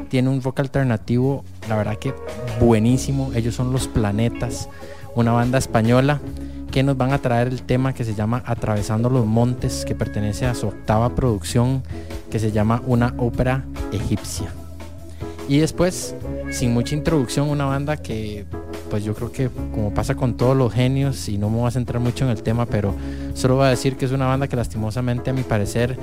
tiene 0.09 0.29
un 0.29 0.41
rock 0.41 0.61
alternativo, 0.61 1.45
la 1.69 1.75
verdad 1.75 1.99
que 1.99 2.15
buenísimo. 2.59 3.31
Ellos 3.35 3.53
son 3.53 3.71
Los 3.71 3.87
Planetas 3.87 4.67
una 5.17 5.31
banda 5.31 5.57
española 5.57 6.21
que 6.71 6.83
nos 6.83 6.95
van 6.95 7.11
a 7.11 7.17
traer 7.17 7.47
el 7.47 7.63
tema 7.63 7.93
que 7.93 8.03
se 8.03 8.13
llama 8.13 8.43
Atravesando 8.45 9.09
los 9.09 9.25
Montes, 9.25 9.83
que 9.83 9.95
pertenece 9.95 10.45
a 10.45 10.53
su 10.53 10.67
octava 10.67 11.15
producción, 11.15 11.81
que 12.29 12.37
se 12.37 12.51
llama 12.51 12.83
Una 12.85 13.15
ópera 13.17 13.65
egipcia. 13.91 14.47
Y 15.49 15.57
después, 15.57 16.13
sin 16.51 16.73
mucha 16.73 16.93
introducción, 16.93 17.49
una 17.49 17.65
banda 17.65 17.97
que, 17.97 18.45
pues 18.91 19.03
yo 19.03 19.15
creo 19.15 19.31
que 19.31 19.49
como 19.73 19.91
pasa 19.91 20.13
con 20.13 20.37
todos 20.37 20.55
los 20.55 20.71
genios, 20.71 21.27
y 21.29 21.39
no 21.39 21.49
me 21.49 21.57
voy 21.57 21.67
a 21.67 21.71
centrar 21.71 21.99
mucho 21.99 22.25
en 22.25 22.31
el 22.31 22.43
tema, 22.43 22.67
pero 22.67 22.93
solo 23.33 23.55
voy 23.55 23.65
a 23.65 23.69
decir 23.69 23.95
que 23.95 24.05
es 24.05 24.11
una 24.11 24.27
banda 24.27 24.47
que 24.47 24.55
lastimosamente 24.55 25.31
a 25.31 25.33
mi 25.33 25.41
parecer 25.41 25.97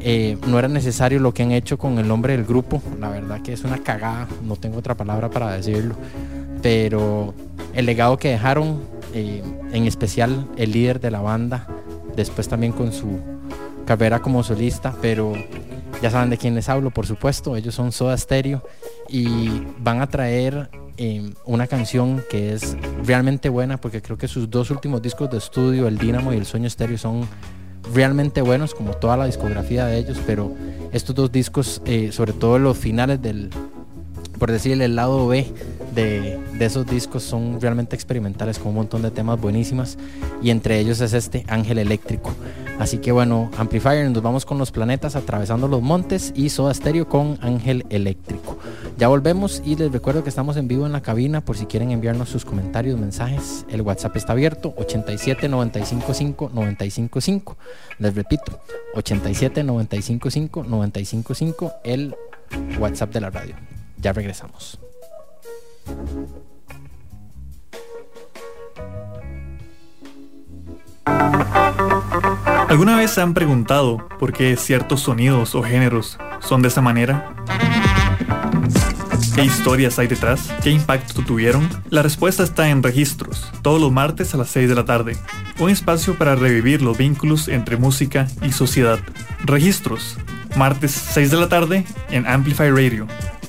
eh, 0.00 0.36
no 0.48 0.58
era 0.58 0.68
necesario 0.68 1.20
lo 1.20 1.32
que 1.32 1.44
han 1.44 1.52
hecho 1.52 1.78
con 1.78 1.98
el 1.98 2.08
nombre 2.08 2.36
del 2.36 2.44
grupo. 2.44 2.82
La 2.98 3.08
verdad 3.08 3.40
que 3.40 3.52
es 3.52 3.62
una 3.62 3.78
cagada, 3.78 4.26
no 4.42 4.56
tengo 4.56 4.78
otra 4.78 4.96
palabra 4.96 5.30
para 5.30 5.52
decirlo. 5.52 5.94
Pero 6.62 7.34
el 7.74 7.86
legado 7.86 8.16
que 8.16 8.28
dejaron, 8.28 8.80
eh, 9.14 9.42
en 9.72 9.86
especial 9.86 10.46
el 10.56 10.72
líder 10.72 11.00
de 11.00 11.10
la 11.10 11.20
banda, 11.20 11.66
después 12.16 12.48
también 12.48 12.72
con 12.72 12.92
su 12.92 13.20
carrera 13.86 14.20
como 14.20 14.42
solista, 14.42 14.94
pero 15.00 15.32
ya 16.02 16.10
saben 16.10 16.30
de 16.30 16.36
quién 16.36 16.54
les 16.54 16.68
hablo, 16.68 16.90
por 16.90 17.06
supuesto, 17.06 17.56
ellos 17.56 17.74
son 17.74 17.92
Soda 17.92 18.16
Stereo 18.16 18.62
y 19.08 19.62
van 19.78 20.00
a 20.00 20.06
traer 20.08 20.68
eh, 20.96 21.32
una 21.44 21.66
canción 21.66 22.22
que 22.28 22.52
es 22.52 22.76
realmente 23.04 23.48
buena 23.48 23.80
porque 23.80 24.02
creo 24.02 24.18
que 24.18 24.28
sus 24.28 24.50
dos 24.50 24.70
últimos 24.70 25.00
discos 25.00 25.30
de 25.30 25.38
estudio, 25.38 25.88
El 25.88 25.98
Dínamo 25.98 26.32
y 26.32 26.36
El 26.36 26.46
Sueño 26.46 26.68
Stereo, 26.68 26.98
son 26.98 27.26
realmente 27.94 28.42
buenos 28.42 28.74
como 28.74 28.94
toda 28.94 29.16
la 29.16 29.26
discografía 29.26 29.86
de 29.86 29.98
ellos, 29.98 30.20
pero 30.26 30.52
estos 30.92 31.14
dos 31.14 31.32
discos, 31.32 31.80
eh, 31.84 32.10
sobre 32.12 32.32
todo 32.32 32.58
los 32.58 32.76
finales 32.76 33.22
del, 33.22 33.50
por 34.38 34.52
decirle, 34.52 34.84
el 34.86 34.96
lado 34.96 35.26
B 35.26 35.46
de, 35.94 36.38
esos 36.60 36.86
discos 36.86 37.22
son 37.22 37.60
realmente 37.60 37.94
experimentales 37.96 38.58
con 38.58 38.68
un 38.68 38.76
montón 38.76 39.02
de 39.02 39.10
temas 39.10 39.40
buenísimas 39.40 39.98
y 40.42 40.50
entre 40.50 40.78
ellos 40.78 41.00
es 41.00 41.12
este 41.12 41.44
Ángel 41.48 41.78
Eléctrico. 41.78 42.32
Así 42.78 42.98
que 42.98 43.10
bueno, 43.10 43.50
Amplifier, 43.58 44.10
nos 44.10 44.22
vamos 44.22 44.46
con 44.46 44.58
los 44.58 44.70
planetas 44.70 45.16
atravesando 45.16 45.66
los 45.66 45.82
montes 45.82 46.32
y 46.36 46.50
Soda 46.50 46.72
Stereo 46.72 47.08
con 47.08 47.38
Ángel 47.42 47.84
Eléctrico. 47.90 48.58
Ya 48.96 49.08
volvemos 49.08 49.62
y 49.64 49.76
les 49.76 49.92
recuerdo 49.92 50.22
que 50.22 50.28
estamos 50.28 50.56
en 50.56 50.68
vivo 50.68 50.86
en 50.86 50.92
la 50.92 51.02
cabina 51.02 51.40
por 51.40 51.56
si 51.56 51.66
quieren 51.66 51.90
enviarnos 51.90 52.28
sus 52.28 52.44
comentarios, 52.44 52.98
mensajes. 52.98 53.64
El 53.68 53.82
WhatsApp 53.82 54.16
está 54.16 54.32
abierto 54.32 54.74
87 54.76 55.48
955 55.48 56.50
955. 56.52 57.56
Les 57.98 58.14
repito, 58.14 58.60
87 58.94 59.62
955 59.64 60.64
955 60.64 61.72
el 61.84 62.14
WhatsApp 62.78 63.12
de 63.12 63.20
la 63.20 63.30
radio. 63.30 63.77
Ya 64.00 64.12
regresamos. 64.12 64.78
¿Alguna 72.68 72.96
vez 72.96 73.12
se 73.12 73.22
han 73.22 73.34
preguntado 73.34 74.06
por 74.18 74.32
qué 74.32 74.56
ciertos 74.56 75.00
sonidos 75.00 75.54
o 75.54 75.62
géneros 75.62 76.18
son 76.40 76.62
de 76.62 76.68
esa 76.68 76.82
manera? 76.82 77.34
¿Qué 79.34 79.44
historias 79.44 79.98
hay 79.98 80.06
detrás? 80.06 80.52
¿Qué 80.62 80.70
impacto 80.70 81.22
tuvieron? 81.22 81.68
La 81.90 82.02
respuesta 82.02 82.42
está 82.42 82.68
en 82.68 82.82
Registros, 82.82 83.50
todos 83.62 83.80
los 83.80 83.92
martes 83.92 84.34
a 84.34 84.36
las 84.36 84.50
6 84.50 84.68
de 84.68 84.74
la 84.74 84.84
tarde. 84.84 85.16
Un 85.58 85.70
espacio 85.70 86.18
para 86.18 86.34
revivir 86.34 86.82
los 86.82 86.98
vínculos 86.98 87.48
entre 87.48 87.76
música 87.76 88.26
y 88.42 88.52
sociedad. 88.52 88.98
Registros, 89.44 90.18
martes 90.56 90.90
6 90.90 91.30
de 91.30 91.36
la 91.36 91.48
tarde 91.48 91.84
en 92.10 92.26
Amplify 92.26 92.70
Radio. 92.70 93.06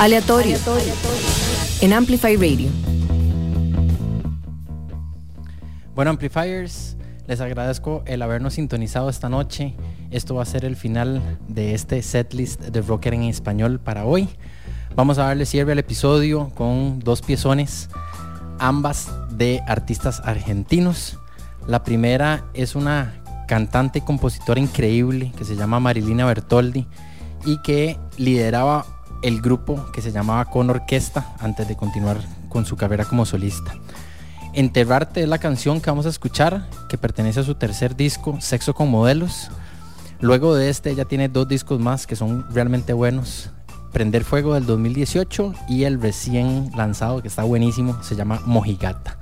Aleatorio. 0.00 0.56
En 1.82 1.92
Amplify 1.92 2.34
Radio. 2.34 2.70
Bueno, 5.94 6.12
Amplifiers, 6.12 6.96
les 7.26 7.42
agradezco 7.42 8.02
el 8.06 8.22
habernos 8.22 8.54
sintonizado 8.54 9.10
esta 9.10 9.28
noche. 9.28 9.74
Esto 10.10 10.36
va 10.36 10.44
a 10.44 10.46
ser 10.46 10.64
el 10.64 10.76
final 10.76 11.38
de 11.48 11.74
este 11.74 12.00
setlist 12.00 12.62
de 12.62 12.80
Rocker 12.80 13.12
en 13.12 13.24
español 13.24 13.78
para 13.78 14.06
hoy. 14.06 14.30
Vamos 14.96 15.18
a 15.18 15.24
darle 15.24 15.44
cierre 15.44 15.72
al 15.72 15.78
episodio 15.78 16.50
con 16.54 17.00
dos 17.00 17.20
piezones, 17.20 17.90
ambas 18.58 19.10
de 19.32 19.60
artistas 19.66 20.22
argentinos. 20.24 21.18
La 21.66 21.84
primera 21.84 22.46
es 22.54 22.74
una 22.74 23.22
cantante 23.46 23.98
y 23.98 24.02
compositora 24.02 24.60
increíble 24.60 25.30
que 25.36 25.44
se 25.44 25.56
llama 25.56 25.78
Marilina 25.78 26.24
Bertoldi 26.24 26.86
y 27.44 27.60
que 27.60 27.98
lideraba 28.16 28.86
el 29.22 29.40
grupo 29.40 29.90
que 29.92 30.02
se 30.02 30.12
llamaba 30.12 30.44
Con 30.46 30.70
Orquesta 30.70 31.34
antes 31.38 31.68
de 31.68 31.76
continuar 31.76 32.18
con 32.48 32.64
su 32.64 32.76
carrera 32.76 33.04
como 33.04 33.24
solista. 33.24 33.74
Enterrarte 34.52 35.22
es 35.22 35.28
la 35.28 35.38
canción 35.38 35.80
que 35.80 35.90
vamos 35.90 36.06
a 36.06 36.08
escuchar, 36.08 36.68
que 36.88 36.98
pertenece 36.98 37.40
a 37.40 37.44
su 37.44 37.54
tercer 37.54 37.96
disco, 37.96 38.40
Sexo 38.40 38.74
con 38.74 38.90
Modelos. 38.90 39.50
Luego 40.20 40.54
de 40.54 40.70
este 40.70 40.90
ella 40.90 41.04
tiene 41.04 41.28
dos 41.28 41.46
discos 41.46 41.78
más 41.80 42.06
que 42.06 42.16
son 42.16 42.46
realmente 42.52 42.92
buenos. 42.92 43.50
Prender 43.92 44.24
Fuego 44.24 44.54
del 44.54 44.66
2018 44.66 45.54
y 45.68 45.84
el 45.84 46.00
recién 46.00 46.70
lanzado 46.76 47.22
que 47.22 47.28
está 47.28 47.42
buenísimo, 47.42 48.02
se 48.02 48.16
llama 48.16 48.40
Mojigata. 48.44 49.18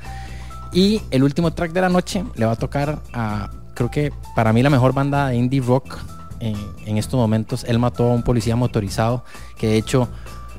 Y 0.73 1.03
el 1.11 1.23
último 1.23 1.53
track 1.53 1.73
de 1.73 1.81
la 1.81 1.89
noche 1.89 2.25
le 2.35 2.47
va 2.47 2.53
a 2.53 2.57
tocar 2.57 3.01
a, 3.13 3.51
creo 3.75 3.91
que 3.91 4.13
para 4.35 4.53
mí 4.53 4.63
la 4.63 4.71
mejor 4.71 4.93
banda 4.93 5.29
de 5.29 5.37
indie 5.37 5.61
rock 5.61 5.99
en, 6.41 6.99
estos 6.99 7.19
momentos. 7.19 7.65
Él 7.65 7.79
mató 7.79 8.11
a 8.11 8.15
un 8.15 8.23
policía 8.23 8.57
motorizado 8.57 9.25
que 9.57 9.69
de 9.69 9.77
hecho 9.77 10.09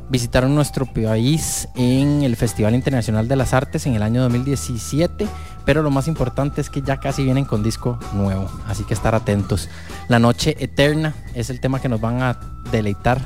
visitaron 0.09 0.55
nuestro 0.55 0.85
país 0.85 1.67
en 1.75 2.23
el 2.23 2.35
Festival 2.35 2.73
Internacional 2.73 3.27
de 3.27 3.35
las 3.35 3.53
Artes 3.53 3.85
en 3.85 3.95
el 3.95 4.01
año 4.01 4.21
2017, 4.23 5.27
pero 5.65 5.83
lo 5.83 5.91
más 5.91 6.07
importante 6.07 6.61
es 6.61 6.69
que 6.69 6.81
ya 6.81 6.99
casi 6.99 7.23
vienen 7.23 7.45
con 7.45 7.61
disco 7.61 7.99
nuevo, 8.13 8.49
así 8.67 8.83
que 8.83 8.93
estar 8.93 9.13
atentos. 9.13 9.69
La 10.07 10.19
Noche 10.19 10.55
Eterna 10.59 11.13
es 11.35 11.49
el 11.49 11.59
tema 11.59 11.79
que 11.79 11.89
nos 11.89 12.01
van 12.01 12.21
a 12.23 12.39
deleitar 12.71 13.21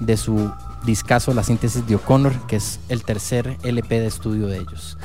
de 0.00 0.16
su 0.16 0.50
discazo 0.84 1.32
La 1.32 1.42
Síntesis 1.42 1.86
de 1.86 1.96
O'Connor, 1.96 2.46
que 2.46 2.56
es 2.56 2.80
el 2.88 3.04
tercer 3.04 3.56
LP 3.62 4.00
de 4.00 4.06
estudio 4.06 4.46
de 4.48 4.58
ellos. 4.58 4.98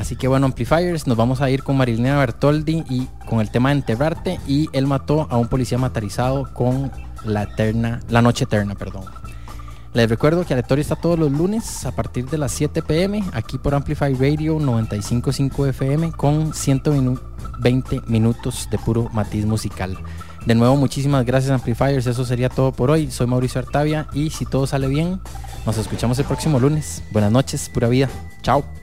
Así 0.00 0.16
que 0.16 0.28
bueno, 0.28 0.46
Amplifiers, 0.46 1.06
nos 1.06 1.18
vamos 1.18 1.42
a 1.42 1.50
ir 1.50 1.62
con 1.62 1.76
Marilena 1.76 2.16
Bertoldi 2.16 2.84
y 2.88 3.06
con 3.28 3.40
el 3.40 3.50
tema 3.50 3.68
de 3.68 3.74
Enterrarte 3.74 4.40
y 4.46 4.70
él 4.72 4.86
mató 4.86 5.26
a 5.28 5.36
un 5.36 5.46
policía 5.46 5.76
matarizado 5.76 6.48
con 6.54 6.90
la 7.22 7.42
eterna, 7.42 8.00
la 8.08 8.22
noche 8.22 8.44
eterna, 8.44 8.74
perdón. 8.74 9.04
Les 9.92 10.08
recuerdo 10.08 10.46
que 10.46 10.54
Aleatorio 10.54 10.80
está 10.80 10.96
todos 10.96 11.18
los 11.18 11.30
lunes 11.30 11.84
a 11.84 11.94
partir 11.94 12.24
de 12.30 12.38
las 12.38 12.50
7 12.52 12.80
pm 12.80 13.22
aquí 13.34 13.58
por 13.58 13.74
Amplify 13.74 14.14
Radio 14.14 14.58
955 14.58 15.66
FM 15.66 16.12
con 16.12 16.54
120 16.54 18.00
minutos 18.06 18.68
de 18.70 18.78
puro 18.78 19.10
matiz 19.12 19.44
musical. 19.44 19.98
De 20.46 20.54
nuevo, 20.54 20.76
muchísimas 20.76 21.26
gracias 21.26 21.52
Amplifiers, 21.52 22.06
eso 22.06 22.24
sería 22.24 22.48
todo 22.48 22.72
por 22.72 22.90
hoy. 22.90 23.10
Soy 23.10 23.26
Mauricio 23.26 23.58
Artavia 23.58 24.06
y 24.14 24.30
si 24.30 24.46
todo 24.46 24.66
sale 24.66 24.88
bien, 24.88 25.20
nos 25.66 25.76
escuchamos 25.76 26.18
el 26.18 26.24
próximo 26.24 26.58
lunes. 26.58 27.02
Buenas 27.12 27.30
noches, 27.30 27.68
pura 27.68 27.88
vida. 27.88 28.08
Chao. 28.40 28.79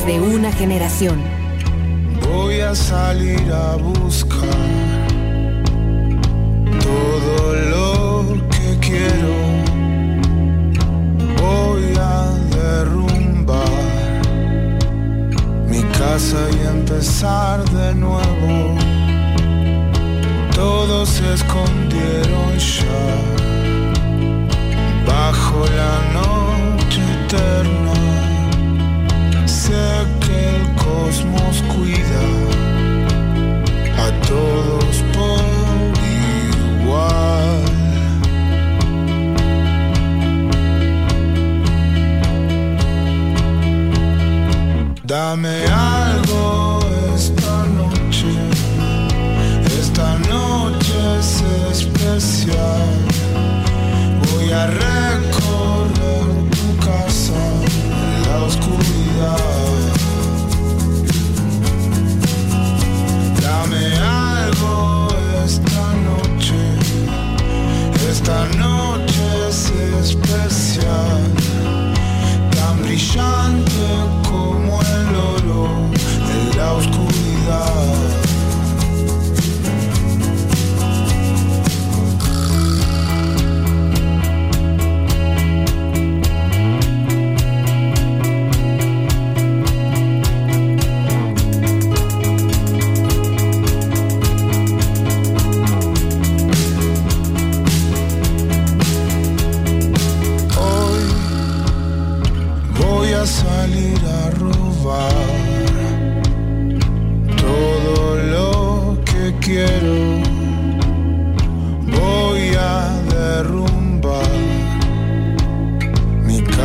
de 0.00 0.20
una 0.20 0.50
generación. 0.50 1.31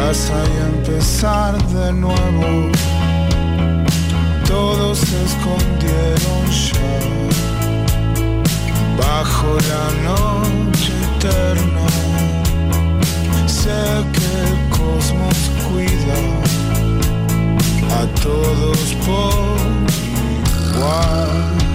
casa 0.08 0.42
y 0.54 0.58
empezar 0.78 1.54
de 1.68 1.92
nuevo. 1.92 2.72
Todos 4.48 5.00
se 5.00 5.18
escondieron 5.30 6.44
ya 6.68 6.98
bajo 9.02 9.50
la 9.72 9.86
noche 10.10 10.94
eterna. 11.10 11.88
Sé 13.48 13.82
que 14.16 14.30
el 14.48 14.56
cosmos 14.80 15.38
cuida 15.68 16.20
a 18.00 18.04
todos 18.22 18.80
por 19.06 19.58
igual. 20.72 21.67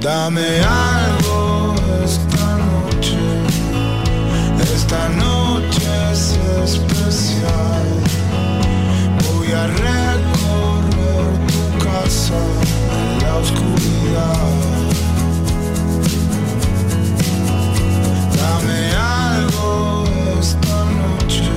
Dame 0.00 0.62
algo 0.64 1.74
esta 2.02 2.56
noche, 2.56 3.18
esta 4.74 5.08
noche 5.10 5.82
es 6.10 6.38
especial. 6.64 7.84
Voy 9.28 9.52
a 9.52 9.66
recorrer 9.66 11.26
tu 11.48 11.84
casa 11.84 12.40
en 12.96 13.22
la 13.22 13.36
oscuridad. 13.36 14.48
Dame 18.40 18.80
algo 18.96 20.04
esta 20.40 20.78
noche, 21.02 21.52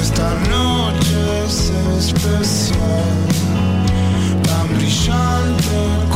esta 0.00 0.28
noche 0.48 1.44
es 1.44 1.56
especial. 1.98 3.06
Tan 4.44 4.66
brillante 4.78 6.15